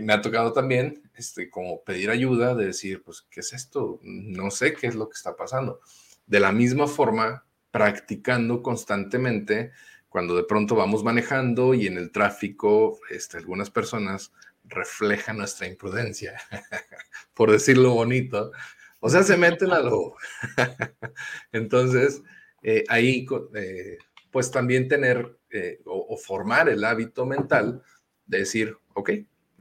[0.00, 4.00] me ha tocado también este, como pedir ayuda, de decir, pues, ¿qué es esto?
[4.02, 5.80] No sé qué es lo que está pasando.
[6.26, 9.72] De la misma forma, practicando constantemente,
[10.08, 14.32] cuando de pronto vamos manejando y en el tráfico, este, algunas personas
[14.64, 16.40] reflejan nuestra imprudencia,
[17.34, 18.52] por decirlo bonito.
[19.00, 20.14] O sea, se meten a lo...
[21.52, 22.22] Entonces,
[22.62, 23.98] eh, ahí, eh,
[24.30, 27.82] pues también tener eh, o, o, formar el hábito mental
[28.24, 29.10] de decir, ok,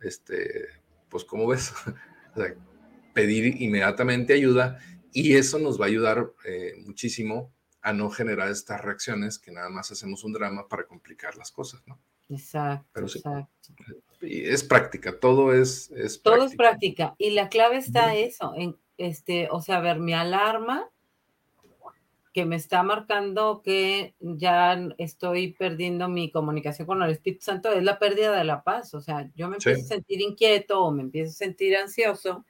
[0.03, 0.67] este,
[1.09, 1.73] pues como ves,
[3.13, 4.79] pedir inmediatamente ayuda
[5.11, 9.69] y eso nos va a ayudar eh, muchísimo a no generar estas reacciones que nada
[9.69, 11.99] más hacemos un drama para complicar las cosas, ¿no?
[12.29, 13.73] Exacto, exacto.
[14.21, 19.49] es práctica, todo es, es Todo es práctica y la clave está eso, en este,
[19.51, 20.89] o sea, ver mi alarma
[22.33, 27.83] que me está marcando que ya estoy perdiendo mi comunicación con el Espíritu Santo es
[27.83, 28.95] la pérdida de la paz.
[28.95, 32.43] O sea, yo me empiezo a sentir inquieto o me empiezo a sentir ansioso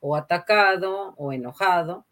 [0.00, 2.04] o atacado o enojado.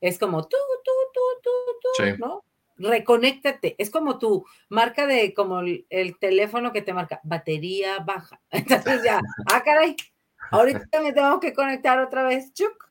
[0.00, 1.50] Es como tú, tú, tú, tú,
[1.82, 2.44] tú, ¿no?
[2.78, 3.74] Reconéctate.
[3.78, 8.40] Es como tu marca de, como el, teléfono que te marca, batería baja.
[8.50, 9.20] Entonces ya,
[9.52, 9.94] ah, caray,
[10.50, 12.85] ahorita me tengo que conectar otra vez, chuc,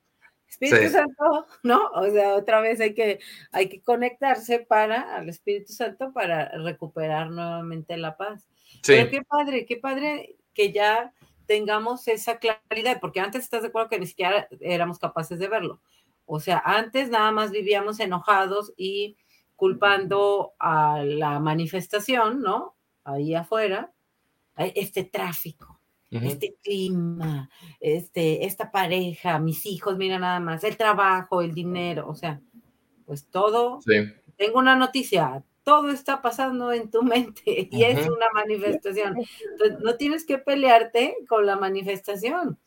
[0.48, 1.90] Espíritu Santo, ¿no?
[1.94, 3.20] O sea, otra vez hay que,
[3.52, 8.48] hay que conectarse para al Espíritu Santo para recuperar nuevamente la paz.
[8.84, 8.94] Sí.
[8.94, 11.14] Pero qué padre, qué padre que ya
[11.46, 15.82] tengamos esa claridad, porque antes estás de acuerdo que ni siquiera éramos capaces de verlo.
[16.26, 19.18] O sea, antes nada más vivíamos enojados y
[19.56, 22.76] culpando a la manifestación, ¿no?
[23.04, 23.94] Ahí afuera,
[24.58, 25.80] este tráfico,
[26.12, 27.50] este clima,
[27.80, 32.40] este, esta pareja, mis hijos, mira nada más, el trabajo, el dinero, o sea,
[33.06, 33.80] pues todo.
[34.38, 39.18] Tengo una noticia, todo está pasando en tu mente y es una manifestación.
[39.52, 42.58] Entonces, no tienes que pelearte con la manifestación.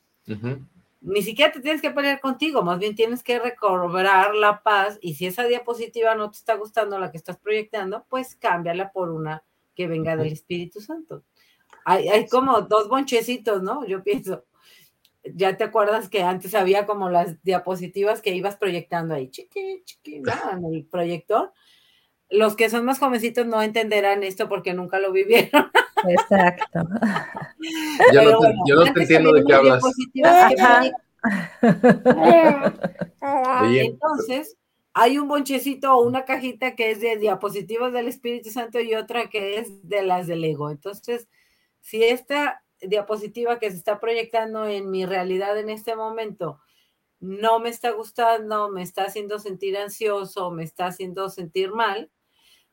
[1.01, 5.15] Ni siquiera te tienes que pelear contigo, más bien tienes que recobrar la paz y
[5.15, 9.43] si esa diapositiva no te está gustando la que estás proyectando, pues cámbiala por una
[9.75, 11.23] que venga del Espíritu Santo.
[11.85, 13.87] Hay, hay como dos bonchecitos, ¿no?
[13.87, 14.45] Yo pienso,
[15.35, 20.21] ya te acuerdas que antes había como las diapositivas que ibas proyectando ahí, chiqui, chiqui,
[20.21, 20.33] ¿no?
[20.53, 21.53] En el proyector.
[22.31, 25.71] Los que son más jovencitos no entenderán esto porque nunca lo vivieron.
[26.09, 26.81] Exacto.
[28.13, 29.83] yo no te, yo no te entiendo de qué hablas.
[33.63, 34.57] Entonces,
[34.93, 39.31] hay un bonchecito o una cajita que es de diapositivas del Espíritu Santo y otra
[39.31, 40.71] que es de las del ego.
[40.71, 41.29] Entonces,
[41.81, 46.61] si esta diapositiva que se está proyectando en mi realidad en este momento
[47.21, 52.11] no me está gustando, me está haciendo sentir ansioso, me está haciendo sentir mal,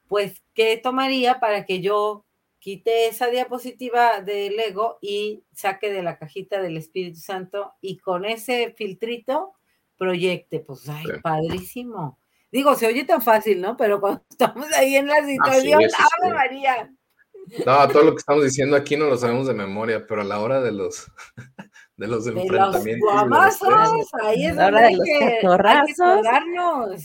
[0.07, 2.25] pues, ¿qué tomaría para que yo
[2.59, 8.25] quite esa diapositiva del ego y saque de la cajita del Espíritu Santo y con
[8.25, 9.53] ese filtrito
[9.97, 10.59] proyecte?
[10.59, 12.19] Pues, ay, padrísimo.
[12.51, 13.75] Digo, se oye tan fácil, ¿no?
[13.75, 15.81] Pero cuando estamos ahí en la situación,
[16.21, 16.93] ¡Ave María!
[17.65, 20.39] No, todo lo que estamos diciendo aquí no lo sabemos de memoria, pero a la
[20.39, 21.11] hora de los
[21.97, 23.09] de los enfrentamientos.
[24.23, 25.39] ahí es donde hay que,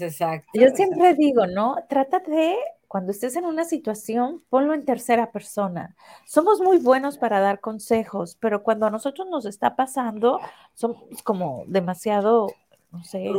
[0.01, 0.49] exacto.
[0.55, 1.77] Yo siempre digo, ¿no?
[1.89, 2.57] Trátate,
[2.89, 5.95] cuando estés en una situación, ponlo en tercera persona.
[6.27, 10.41] Somos muy buenos para dar consejos, pero cuando a nosotros nos está pasando,
[10.75, 12.49] somos como demasiado
[12.91, 13.31] no sé,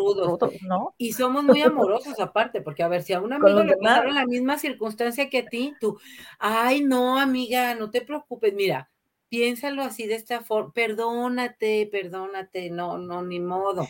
[0.62, 0.96] ¿no?
[0.98, 4.26] Y somos muy amorosos aparte, porque a ver, si a un amigo le pasaron la
[4.26, 6.00] misma circunstancia que a ti, tú,
[6.40, 8.90] ay, no, amiga, no te preocupes, mira,
[9.28, 13.88] piénsalo así de esta forma, perdónate, perdónate, no, no, ni modo.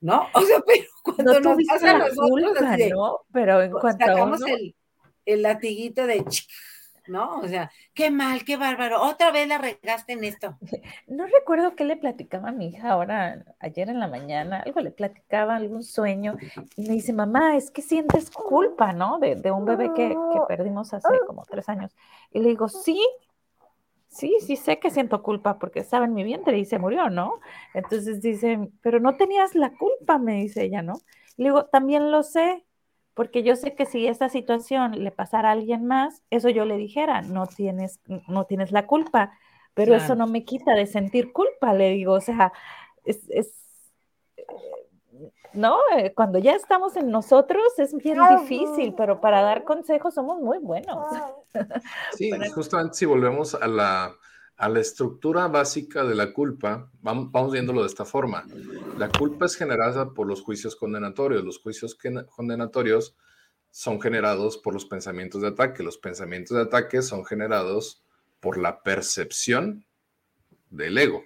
[0.00, 0.26] ¿No?
[0.34, 2.54] O sea, pero cuando nos pasa a nosotros,
[2.90, 3.20] ¿no?
[3.32, 4.76] Pero en cuanto sacamos el,
[5.24, 6.24] el latiguito de
[7.08, 7.38] ¿no?
[7.40, 10.56] O sea, qué mal, qué bárbaro, otra vez la regaste en esto.
[11.06, 14.90] No recuerdo qué le platicaba a mi hija ahora, ayer en la mañana, algo le
[14.90, 16.36] platicaba, algún sueño,
[16.76, 19.18] y me dice, mamá, es que sientes culpa, ¿no?
[19.18, 21.94] De, un bebé que, que, perdimos hace como tres años.
[22.32, 23.00] Y le digo, sí,
[24.08, 27.40] sí, sí sé que siento culpa porque estaba en mi vientre y se murió, ¿no?
[27.74, 30.94] Entonces dice, pero no tenías la culpa, me dice ella, ¿no?
[31.36, 32.65] Le digo, también lo sé,
[33.16, 36.76] porque yo sé que si esta situación le pasara a alguien más, eso yo le
[36.76, 37.98] dijera, no tienes,
[38.28, 39.32] no tienes la culpa,
[39.72, 42.52] pero eso no me quita de sentir culpa, le digo, o sea,
[43.06, 43.54] es, es
[45.54, 45.78] ¿no?
[45.96, 50.58] Eh, cuando ya estamos en nosotros es bien difícil, pero para dar consejos somos muy
[50.58, 50.98] buenos.
[52.12, 54.14] Sí, justamente si volvemos a la,
[54.56, 58.46] a la estructura básica de la culpa, vamos, vamos, viéndolo de esta forma.
[58.96, 61.44] La culpa es generada por los juicios condenatorios.
[61.44, 61.96] Los juicios
[62.34, 63.14] condenatorios
[63.70, 65.82] son generados por los pensamientos de ataque.
[65.82, 68.02] Los pensamientos de ataque son generados
[68.40, 69.84] por la percepción
[70.70, 71.22] del ego.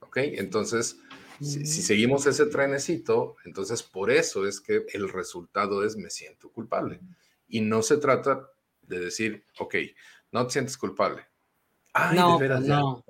[0.00, 0.18] ¿Ok?
[0.18, 1.00] Entonces,
[1.40, 6.50] si, si, seguimos ese trenecito, entonces por eso es que el resultado es me siento
[6.50, 7.00] culpable.
[7.48, 8.48] Y no se trata
[8.82, 9.74] de decir, ok,
[10.30, 11.26] no te sientes culpable
[12.14, 13.04] no, no,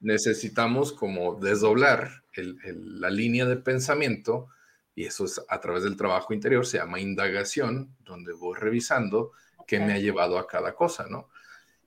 [0.00, 4.48] Necesitamos como desdoblar la línea de pensamiento
[4.94, 9.30] y eso es a través del trabajo interior, se llama indagación, donde voy revisando
[9.64, 11.28] qué me ha llevado a cada cosa, ¿no?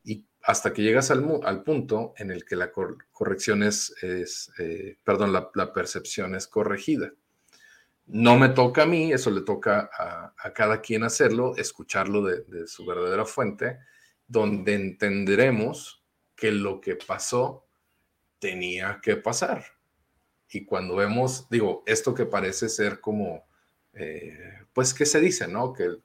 [0.04, 5.34] Y hasta que llegas al, al punto en el que la corrección es, eh, perdón,
[5.34, 7.12] la, percepción es corregida.
[8.06, 12.66] No me toca a mí, eso le toca a, cada quien hacerlo, escucharlo de, de
[12.66, 13.80] su verdadera fuente
[14.32, 16.02] donde entenderemos
[16.36, 17.68] que lo que pasó
[18.40, 19.66] tenía que pasar.
[20.50, 23.44] Y cuando vemos, digo, esto que parece ser como,
[23.94, 24.38] eh,
[24.74, 25.74] pues, ¿qué se dice, no?
[25.74, 25.98] Que,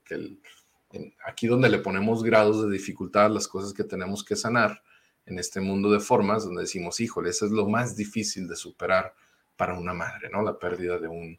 [1.25, 4.83] aquí donde le ponemos grados de dificultad, las cosas que tenemos que sanar
[5.25, 9.15] en este mundo de formas, donde decimos, híjole, eso es lo más difícil de superar
[9.57, 10.43] para una madre, ¿no?
[10.43, 11.39] La pérdida de un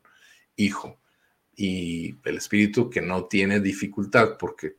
[0.56, 0.98] hijo.
[1.56, 4.78] Y el espíritu que no tiene dificultad porque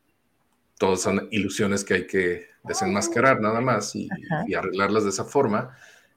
[0.78, 4.08] todas son ilusiones que hay que desenmascarar nada más y,
[4.56, 5.76] arreglarlas de esa forma.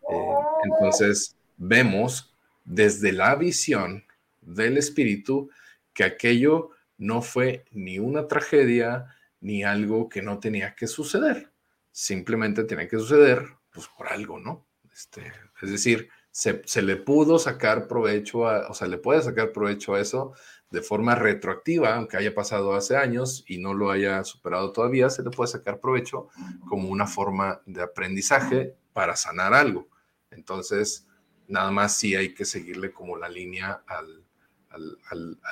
[0.10, 2.34] Eh, entonces vemos
[2.64, 4.06] desde la visión
[4.42, 5.50] del espíritu
[5.94, 9.08] que aquello no fue ni una tragedia
[9.40, 11.52] ni algo que no tenía que suceder.
[11.92, 14.68] Simplemente tenía que suceder pues por algo, ¿no?
[14.94, 15.32] Este,
[15.62, 20.02] es decir, se, le pudo sacar provecho, a, o sea, le puede sacar provecho a
[20.02, 20.34] eso
[20.72, 25.22] de forma retroactiva, aunque haya pasado hace años y no lo haya superado todavía, se
[25.22, 26.30] le puede sacar provecho
[26.68, 29.88] como una forma de aprendizaje para sanar algo.
[30.32, 31.06] Entonces,
[31.50, 34.24] nada más sí hay que seguirle como la línea al,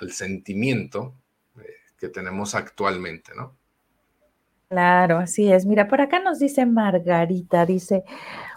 [0.09, 1.13] sentimiento
[1.59, 1.63] eh,
[1.97, 3.57] que tenemos actualmente, ¿no?
[4.70, 5.65] Claro, así es.
[5.65, 8.05] Mira, por acá nos dice Margarita, dice,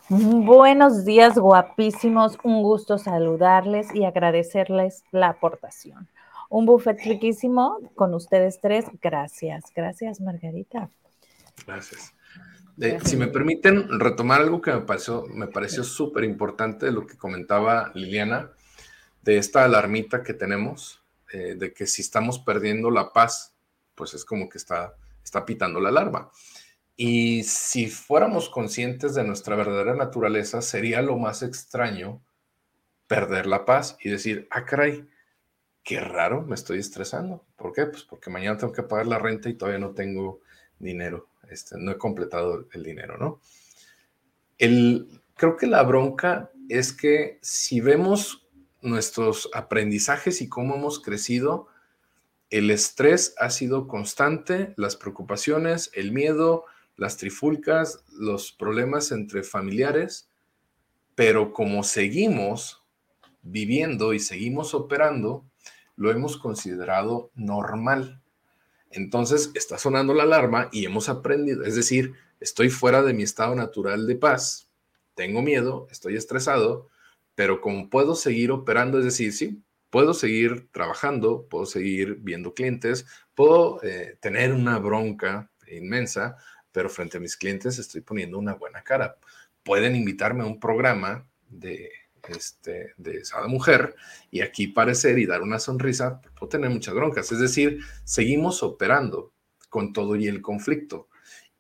[0.09, 6.09] buenos días guapísimos, un gusto saludarles y agradecerles la aportación.
[6.53, 8.85] Un buffet riquísimo con ustedes tres.
[9.01, 10.91] Gracias, gracias Margarita.
[11.67, 12.13] Gracias.
[13.07, 17.17] si me permiten retomar algo que me pareció, me pareció súper importante de lo que
[17.17, 18.51] comentaba Liliana,
[19.23, 23.55] de esta alarmita que tenemos, eh, de que si estamos perdiendo la paz,
[23.95, 24.95] pues es como que está,
[25.25, 26.31] está pitando la alarma.
[26.97, 32.21] Y si fuéramos conscientes de nuestra verdadera naturaleza, sería lo más extraño
[33.07, 35.09] perder la paz y decir, ah, caray,
[35.83, 37.45] qué raro, me estoy estresando.
[37.57, 37.87] ¿Por qué?
[37.87, 40.41] Pues porque mañana tengo que pagar la renta y todavía no tengo
[40.79, 41.29] dinero.
[41.51, 43.41] Este, no he completado el dinero, ¿no?
[44.59, 48.47] El, creo que la bronca es que si vemos
[48.81, 51.69] nuestros aprendizajes y cómo hemos crecido,
[52.51, 56.65] el estrés ha sido constante, las preocupaciones, el miedo,
[56.97, 60.31] las trifulcas, los problemas entre familiares,
[61.15, 62.85] pero como seguimos
[63.43, 65.45] viviendo y seguimos operando,
[65.97, 68.23] lo hemos considerado normal.
[68.91, 73.55] Entonces está sonando la alarma y hemos aprendido, es decir, estoy fuera de mi estado
[73.55, 74.69] natural de paz,
[75.15, 76.89] tengo miedo, estoy estresado,
[77.35, 83.07] pero como puedo seguir operando, es decir, sí, puedo seguir trabajando, puedo seguir viendo clientes,
[83.35, 86.37] puedo eh, tener una bronca inmensa,
[86.73, 89.17] pero frente a mis clientes estoy poniendo una buena cara.
[89.63, 91.91] Pueden invitarme a un programa de
[92.29, 93.95] este, de esa mujer
[94.31, 97.33] y aquí parecer y dar una sonrisa, puedo tener muchas broncas.
[97.33, 99.33] Es decir, seguimos operando
[99.69, 101.09] con todo y el conflicto.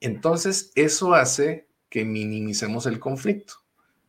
[0.00, 3.54] Entonces, eso hace que minimicemos el conflicto.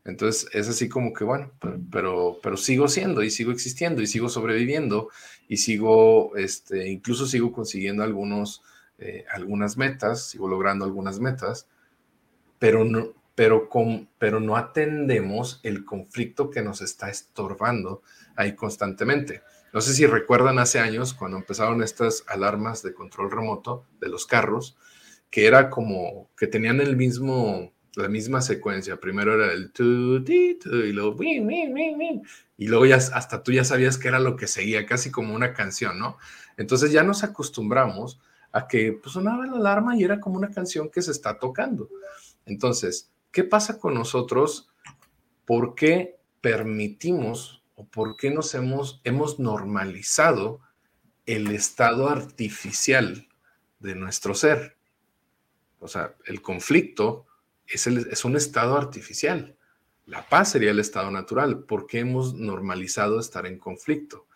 [0.06, 1.52] Entonces, es así como que, bueno,
[1.90, 5.10] pero, pero, sigo siendo y sigo existiendo y sigo sobreviviendo
[5.48, 8.64] y sigo, este, incluso sigo consiguiendo algunos,
[8.98, 11.68] eh, algunas metas, sigo logrando algunas metas,
[12.60, 18.02] pero no, pero, con, pero no atendemos el conflicto que nos está estorbando
[18.36, 19.42] ahí constantemente.
[19.74, 24.28] No sé si recuerdan hace años cuando empezaron estas alarmas de control remoto de los
[24.28, 24.78] carros,
[25.32, 28.98] que era como que tenían el mismo, la misma secuencia.
[28.98, 31.18] Primero era el tu, ti, tu, y luego
[32.56, 35.54] y luego ya hasta tú ya sabías que era lo que seguía, casi como una
[35.54, 36.18] canción, ¿no?
[36.56, 38.20] Entonces ya nos acostumbramos
[38.52, 41.90] a que pues, sonaba la alarma y era como una canción que se está tocando.
[42.46, 44.70] Entonces, ¿Qué pasa con nosotros?
[45.46, 50.62] ¿Por qué permitimos o por qué nos hemos, hemos normalizado
[51.26, 53.28] el estado artificial
[53.80, 54.78] de nuestro ser?
[55.80, 57.26] O sea, el conflicto
[57.66, 59.58] es, es un estado artificial.
[60.06, 61.64] La paz sería el estado natural.
[61.64, 64.28] ¿Por qué hemos normalizado estar en conflicto?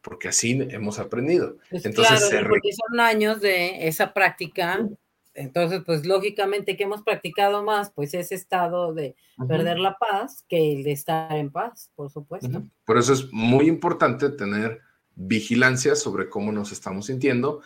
[0.00, 1.58] Porque así hemos aprendido.
[1.68, 4.88] Pues Entonces, claro, porque son años de esa práctica
[5.36, 9.14] entonces, pues lógicamente que hemos practicado más, pues ese estado de
[9.46, 12.62] perder la paz que el de estar en paz, por supuesto.
[12.84, 14.80] Por eso es muy importante tener
[15.14, 17.60] vigilancia sobre cómo nos estamos sintiendo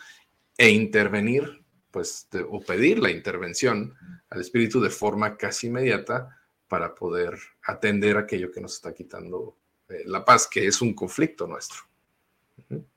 [0.57, 3.93] e intervenir, pues, o pedir la intervención
[4.29, 9.55] al espíritu de forma casi inmediata para poder atender aquello que nos está quitando
[9.89, 11.79] eh, la paz, que es un conflicto nuestro.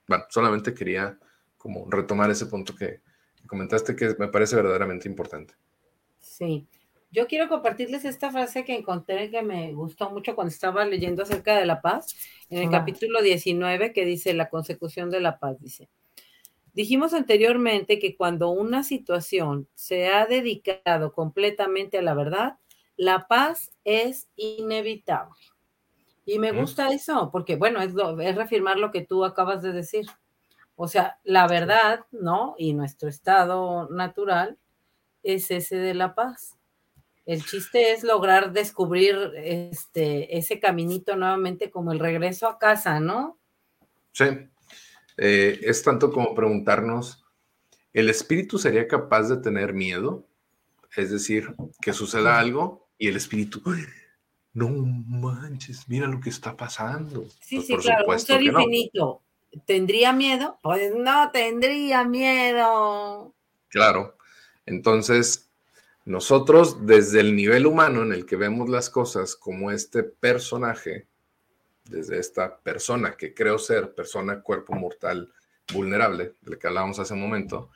[0.07, 1.17] Bueno, solamente quería
[1.57, 3.01] como retomar ese punto que,
[3.47, 5.53] comentaste que me parece verdaderamente importante.
[6.19, 6.67] Sí.
[7.11, 11.57] Yo quiero compartirles esta frase que encontré que me gustó mucho cuando estaba leyendo acerca
[11.57, 12.15] de la paz,
[12.49, 15.87] en el capítulo 19 que dice la consecución de la paz, dice.
[16.73, 22.57] Dijimos anteriormente que cuando una situación se ha dedicado completamente a la verdad,
[22.97, 25.35] la paz es inevitable.
[26.25, 30.05] Y me gusta eso, porque bueno, es, es reafirmar lo que tú acabas de decir.
[30.75, 32.55] O sea, la verdad, ¿no?
[32.57, 34.57] Y nuestro estado natural
[35.23, 36.57] es ese de la paz.
[37.25, 43.39] El chiste es lograr descubrir este, ese caminito nuevamente como el regreso a casa, ¿no?
[44.11, 44.25] Sí.
[45.17, 47.25] Eh, es tanto como preguntarnos,
[47.93, 50.27] ¿el espíritu sería capaz de tener miedo?
[50.95, 53.61] Es decir, que suceda algo y el espíritu,
[54.53, 57.27] no manches, mira lo que está pasando.
[57.41, 59.21] Sí, pues sí, claro, un ser infinito,
[59.65, 60.59] ¿Tendría miedo?
[60.61, 63.33] Pues no tendría miedo.
[63.69, 64.17] Claro.
[64.65, 65.49] Entonces,
[66.05, 71.07] Nosotros, desde el nivel humano en el que vemos las cosas como este personaje,
[71.85, 75.33] desde esta persona que creo ser, persona, cuerpo mortal,
[75.73, 77.71] vulnerable, del que hablábamos hace un momento,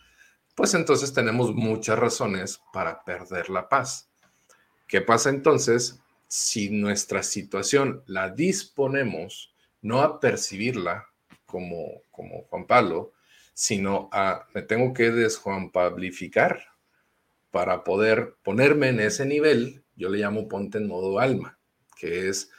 [0.54, 4.12] pues entonces tenemos muchas razones para perder la paz.
[4.88, 11.09] ¿Qué pasa entonces si nuestra situación la disponemos no a percibirla
[11.50, 13.14] como, como Juan Pablo,
[13.54, 16.64] sino a me tengo que desjuanpablificar
[17.52, 21.60] para poder ponerme en ese nivel, yo le llamo ponte en modo alma,
[21.98, 22.52] que es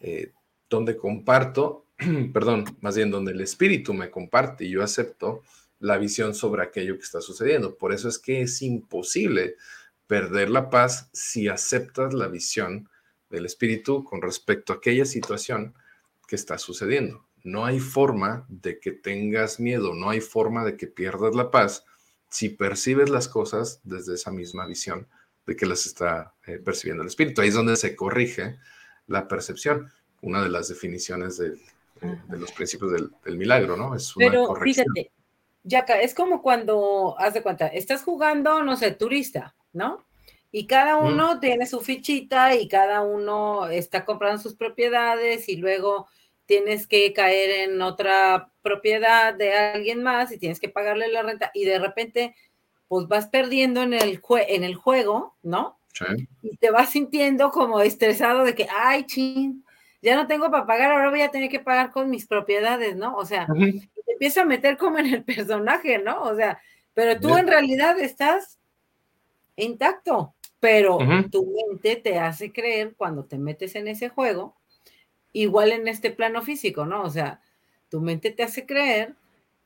[0.00, 0.32] eh,
[0.70, 1.86] donde comparto,
[2.32, 5.42] perdón, más bien donde el espíritu me comparte y yo acepto
[5.78, 7.76] la visión sobre aquello que está sucediendo.
[7.76, 9.56] Por eso es que es imposible
[10.06, 12.88] perder la paz si aceptas la visión
[13.28, 15.74] del espíritu con respecto a aquella situación
[16.26, 17.25] que está sucediendo.
[17.46, 21.84] No hay forma de que tengas miedo, no hay forma de que pierdas la paz
[22.28, 25.06] si percibes las cosas desde esa misma visión
[25.46, 27.40] de que las está eh, percibiendo el espíritu.
[27.40, 28.56] Ahí es donde se corrige
[29.06, 29.92] la percepción
[30.22, 31.56] una de las definiciones de,
[32.30, 33.94] los principios del, milagro, ¿no?
[33.94, 35.12] Es una Pero fíjate,
[35.62, 40.04] Yaka, es como cuando, haz de cuenta, estás jugando, no sé, turista, ¿no?
[40.50, 46.08] Y cada uno tiene su fichita y cada uno está comprando sus propiedades y luego
[46.46, 51.50] tienes que caer en otra propiedad de alguien más y tienes que pagarle la renta
[51.54, 52.34] y de repente
[52.88, 55.78] pues vas perdiendo en el, en el juego, ¿no?
[55.92, 56.28] Sí.
[56.42, 59.64] Y te vas sintiendo como estresado de que, ay, ching,
[60.02, 63.16] ya no tengo para pagar, ahora voy a tener que pagar con mis propiedades, ¿no?
[63.16, 66.22] O sea, te empieza a meter como en el personaje, ¿no?
[66.22, 66.60] O sea,
[66.94, 68.58] pero tú en realidad estás
[69.56, 70.98] intacto, pero
[71.30, 74.56] tu mente te hace creer cuando te metes en ese juego,
[75.42, 77.02] igual en este plano físico, ¿no?
[77.02, 77.40] O sea,
[77.90, 79.14] tu mente te hace creer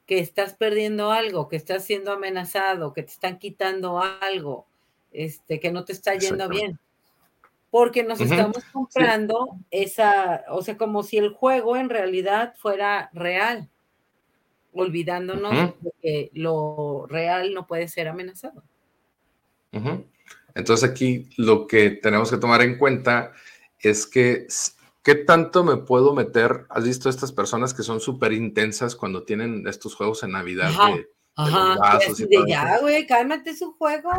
[0.04, 4.66] que estás perdiendo algo, que estás siendo amenazado, que te están quitando algo,
[5.12, 6.78] este, que no te está yendo bien.
[7.70, 13.68] Porque nos estamos comprando esa, o sea, como si el juego en realidad fuera real,
[14.72, 18.64] olvidándonos de que lo real no puede ser amenazado.
[20.56, 23.32] Entonces aquí lo que tenemos que tomar en cuenta
[23.78, 24.48] es que
[25.03, 26.66] ¿qué tanto me puedo meter?
[26.68, 30.70] ¿Has visto estas personas que son súper intensas cuando tienen estos juegos en Navidad?
[30.70, 34.11] De, Ajá, de ya, güey, cálmate su juego.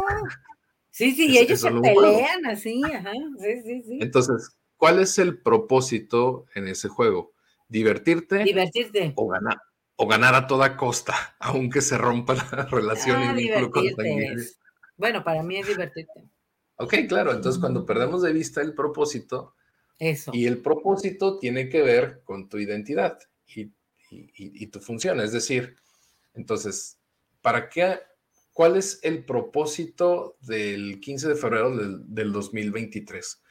[0.89, 3.99] Sí, sí, y ellos se pelean así, ajá, sí, sí, sí.
[4.01, 7.33] Entonces, ¿cuál es el propósito en ese juego?
[7.69, 8.43] ¿Divertirte?
[8.43, 9.13] Divertirte.
[9.15, 9.57] O ganar,
[9.95, 13.85] o ganar a toda costa, aunque se rompa la relación ah, y vínculo con
[14.97, 16.27] Bueno, para mí es divertirte.
[16.75, 19.53] Ok, claro, entonces cuando perdemos de vista el propósito,
[20.01, 20.31] Eso.
[20.33, 25.77] y el propósito tiene que ver con tu identidad y, tu función, es decir,
[26.33, 26.97] entonces,
[27.41, 27.99] ¿para qué
[28.53, 33.41] ¿Cuál es el propósito del 15 de febrero del, 2023?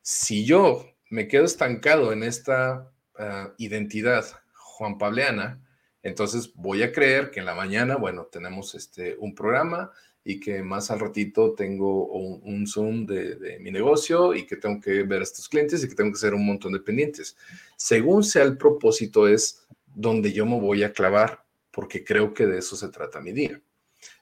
[0.00, 4.24] Si yo me quedo estancado en esta ah, identidad
[4.54, 5.62] Juan Pableana,
[6.02, 9.92] entonces voy a creer que en la mañana, bueno, tenemos este, un programa
[10.28, 14.78] y que más al ratito tengo un, Zoom de, de, mi negocio y que tengo
[14.80, 17.36] que ver a estos clientes y que tengo que hacer un montón de pendientes.
[17.76, 22.58] Según sea el propósito es donde yo me voy a clavar, porque creo que de
[22.58, 23.60] eso se trata mi día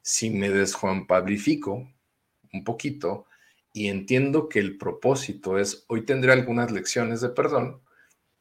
[0.03, 1.93] si me desjuanpablifico
[2.53, 3.27] un poquito
[3.73, 7.83] y entiendo que el propósito es, hoy tendré algunas lecciones de perdón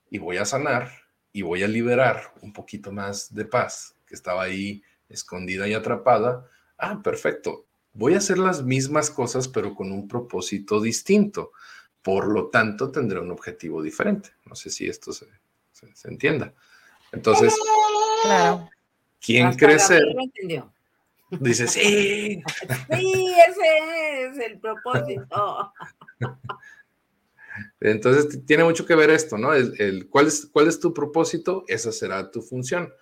[0.10, 0.92] y voy a sanar
[1.34, 6.48] y voy a liberar un poquito más de paz que estaba ahí escondida y atrapada,
[6.78, 11.52] ah, perfecto, voy a hacer las mismas cosas pero con un propósito distinto.
[12.02, 14.30] Por lo tanto, tendré un objetivo diferente.
[14.46, 15.26] No sé si esto se,
[16.04, 16.54] entienda.
[17.12, 17.56] Entonces,
[18.22, 18.70] claro.
[19.20, 20.00] ¿quién crece?
[21.32, 22.44] Dice, sí.
[22.92, 25.74] Sí, ese es el propósito.
[27.80, 29.54] Entonces tiene mucho que ver esto, ¿no?
[29.54, 31.64] El, ¿cuál, es, ¿Cuál es tu propósito?
[31.68, 32.94] Esa será tu función.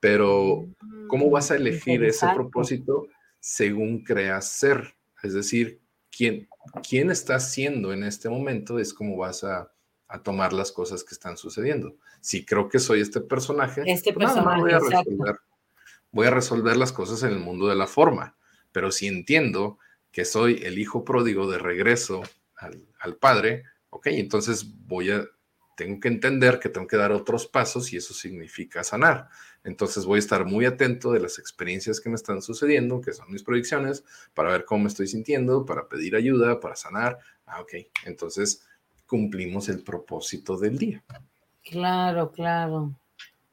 [0.00, 0.66] Pero,
[1.08, 3.06] ¿cómo vas a elegir ese propósito
[3.40, 4.94] según creas ser?
[5.22, 5.80] Es decir,
[6.10, 6.48] ¿quién,
[6.88, 9.72] quién estás siendo en este momento es cómo vas a,
[10.24, 11.94] tomar las cosas que están sucediendo.
[12.22, 15.36] Si creo que soy este personaje, este pues personaje, voy a resolver
[16.10, 18.36] voy a resolver las cosas en el mundo de la forma.
[18.72, 19.78] Pero si entiendo
[20.12, 22.22] que soy el hijo pródigo de regreso
[22.56, 25.24] al, padre, ok, entonces voy a,
[25.78, 29.28] tengo que entender que tengo que dar otros pasos y eso significa sanar.
[29.62, 33.30] Entonces voy a estar muy atento de las experiencias que me están sucediendo, que son
[33.30, 34.04] mis proyecciones,
[34.34, 37.20] para ver cómo me estoy sintiendo, para pedir ayuda, para sanar.
[37.46, 37.74] Ah, ok,
[38.06, 38.66] entonces
[39.06, 41.04] cumplimos el propósito del día.
[41.62, 42.92] Claro, claro.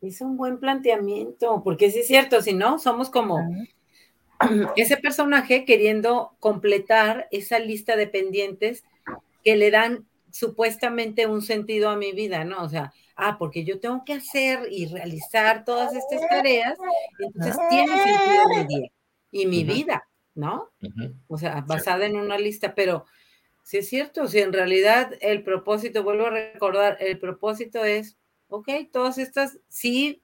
[0.02, 3.38] Es un buen planteamiento, porque sí es cierto, si no, somos como,
[4.76, 8.84] ese personaje queriendo completar esa lista de pendientes
[9.44, 12.62] que le dan supuestamente un sentido a mi vida, ¿no?
[12.62, 16.78] O sea, ah, porque yo tengo que hacer y realizar todas estas tareas,
[17.20, 18.92] entonces tiene sentido mi día
[19.32, 20.72] y mi vida, ¿no?
[21.28, 23.06] O sea, basada en una lista, pero
[23.64, 28.18] si es cierto, si en realidad el propósito, vuelvo a recordar, el propósito es,
[28.50, 30.22] ok, todas estas sí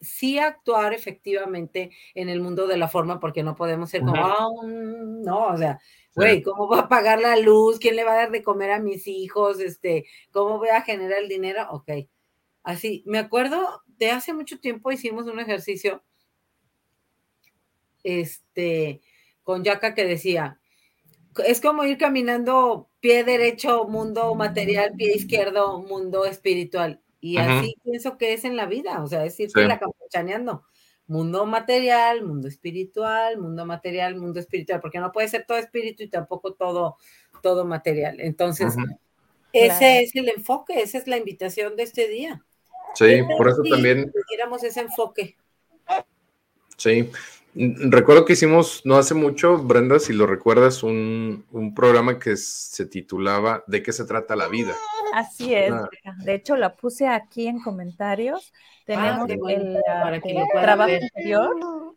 [0.00, 4.48] sí actuar efectivamente en el mundo de la forma, porque no podemos ser como, ah,
[4.64, 5.80] no, o sea,
[6.18, 7.78] güey, ¿cómo voy a pagar la luz?
[7.78, 9.60] ¿Quién le va a dar de comer a mis hijos?
[9.60, 11.66] Este, ¿cómo voy a generar el dinero?
[11.70, 11.90] Ok.
[12.64, 16.02] Así, me acuerdo de hace mucho tiempo hicimos un ejercicio,
[18.02, 19.00] este,
[19.42, 20.60] con Yaka que decía,
[21.46, 27.00] es como ir caminando pie derecho, mundo material, pie izquierdo, mundo espiritual.
[27.20, 30.64] Y así pienso que es en la vida, o sea, es irte la campechaneando.
[31.08, 36.08] Mundo material, mundo espiritual, mundo material, mundo espiritual, porque no puede ser todo espíritu y
[36.08, 36.98] tampoco todo,
[37.42, 38.20] todo material.
[38.20, 38.76] Entonces,
[39.52, 42.44] ese es el enfoque, esa es la invitación de este día.
[42.94, 44.12] Sí, por eso también.
[44.12, 45.36] Tuviéramos ese enfoque.
[46.76, 47.10] Sí,
[47.54, 52.86] recuerdo que hicimos no hace mucho, Brenda, si lo recuerdas, un, un programa que se
[52.86, 54.76] titulaba ¿De qué se trata la vida?
[55.18, 55.74] Así es,
[56.24, 58.52] de hecho la puse aquí en comentarios.
[58.52, 59.76] Ah, Tenemos el,
[60.52, 61.56] trabajo anterior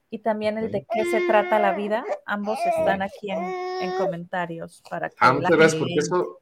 [0.10, 2.04] y también el de qué se trata la vida.
[2.26, 5.18] Ambos están aquí en, comentarios para que.
[5.20, 6.40] Ah, muchas gracias, porque eso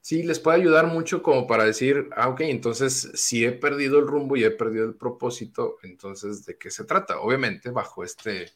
[0.00, 4.08] sí les puede ayudar mucho como para decir, ah, ok, entonces si he perdido el
[4.08, 7.20] rumbo y he perdido el propósito, entonces ¿de qué se trata?
[7.20, 8.50] Obviamente bajo este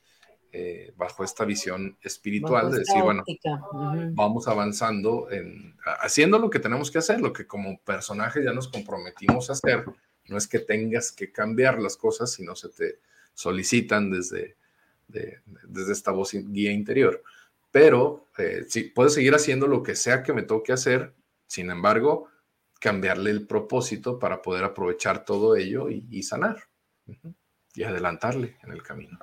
[0.52, 3.24] eh, bajo esta visión espiritual de decir, bueno,
[4.12, 8.68] vamos avanzando en haciendo lo que tenemos que hacer, lo que como personajes ya nos
[8.68, 9.84] comprometimos a hacer.
[10.26, 12.98] No es que tengas que cambiar las cosas, sino se te
[13.34, 14.56] solicitan desde,
[15.06, 17.22] desde esta voz guía interior.
[17.70, 21.14] Pero eh, sí, puedes seguir haciendo lo que sea que me toque hacer,
[21.46, 22.28] sin embargo,
[22.80, 26.64] cambiarle el propósito para poder aprovechar todo ello y sanar
[27.74, 29.18] y adelantarle en el camino.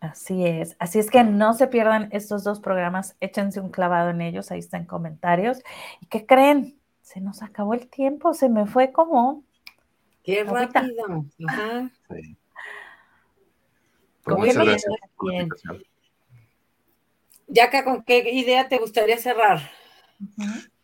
[0.00, 0.76] Así es.
[0.78, 3.16] Así es que no se pierdan estos dos programas.
[3.20, 4.50] Échense un clavado en ellos.
[4.50, 5.58] Ahí está en comentarios.
[6.00, 6.78] ¿Y qué creen?
[7.02, 8.32] Se nos acabó el tiempo.
[8.32, 9.42] Se me fue como.
[10.22, 11.24] Qué rápido.
[11.46, 11.90] Ajá.
[12.10, 12.36] Sí.
[14.22, 14.54] Pues
[17.48, 19.70] Yaka, ¿con qué idea te gustaría cerrar?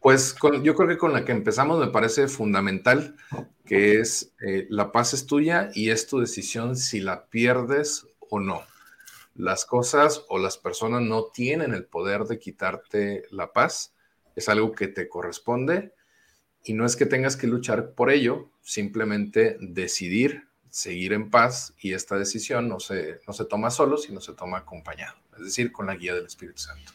[0.00, 3.16] Pues yo creo que con la que empezamos me parece fundamental,
[3.66, 8.40] que es eh, la paz es tuya y es tu decisión si la pierdes o
[8.40, 8.62] no
[9.34, 13.94] las cosas o las personas no tienen el poder de quitarte la paz,
[14.36, 15.92] es algo que te corresponde
[16.62, 21.92] y no es que tengas que luchar por ello, simplemente decidir seguir en paz y
[21.92, 25.86] esta decisión no se, no se toma solo, sino se toma acompañado, es decir, con
[25.86, 26.92] la guía del Espíritu Santo.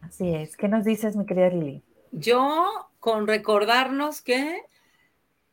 [0.00, 0.56] Así es.
[0.56, 1.82] ¿Qué nos dices, mi querida Lili?
[2.10, 4.62] Yo, con recordarnos que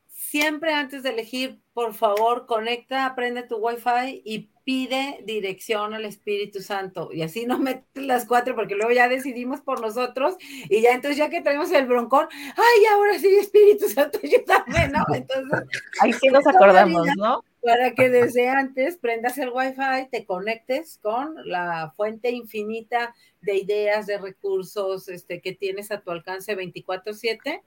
[0.08, 6.60] siempre antes de elegir, por favor, conecta, aprende tu Wi-Fi y pide dirección al Espíritu
[6.60, 7.10] Santo.
[7.12, 10.36] Y así no metes las cuatro, porque luego ya decidimos por nosotros
[10.70, 14.92] y ya entonces ya que traemos el broncón, ay, ahora sí, Espíritu Santo, yo también,
[14.92, 15.04] ¿no?
[15.12, 15.68] Entonces...
[16.02, 17.44] Ahí sí nos acordamos, ¿no?
[17.64, 24.06] Para que desde antes prendas el Wi-Fi, te conectes con la fuente infinita de ideas,
[24.06, 27.64] de recursos este, que tienes a tu alcance 24/7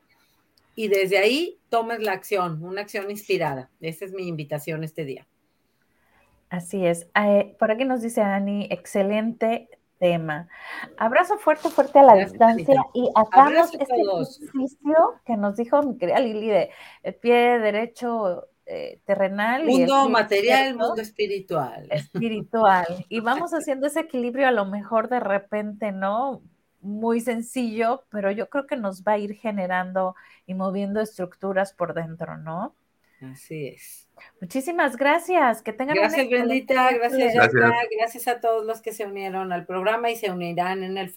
[0.77, 3.71] y desde ahí tomes la acción, una acción inspirada.
[3.81, 5.27] Esa es mi invitación este día.
[6.53, 7.09] Así es.
[7.15, 10.51] Eh, por aquí nos dice Ani, excelente tema.
[10.99, 16.21] Abrazo fuerte, fuerte a la distancia y hagamos este ejercicio que nos dijo mi querida
[16.21, 16.71] Lili de
[17.05, 19.65] el pie derecho eh, terrenal.
[19.65, 21.89] Mundo material, mundo espiritual.
[21.91, 22.87] Espiritual.
[23.09, 26.43] Y vamos haciendo ese equilibrio a lo mejor de repente, ¿no?
[26.83, 31.95] Muy sencillo, pero yo creo que nos va a ir generando y moviendo estructuras por
[31.95, 32.77] dentro, ¿no?
[33.23, 34.02] Así es.
[34.41, 35.63] Muchísimas gracias.
[35.63, 36.93] Que tengan Gracias, Bendita.
[36.93, 37.73] Gracias, gracias.
[37.97, 41.11] Gracias a todos los que se unieron al programa y se unirán en el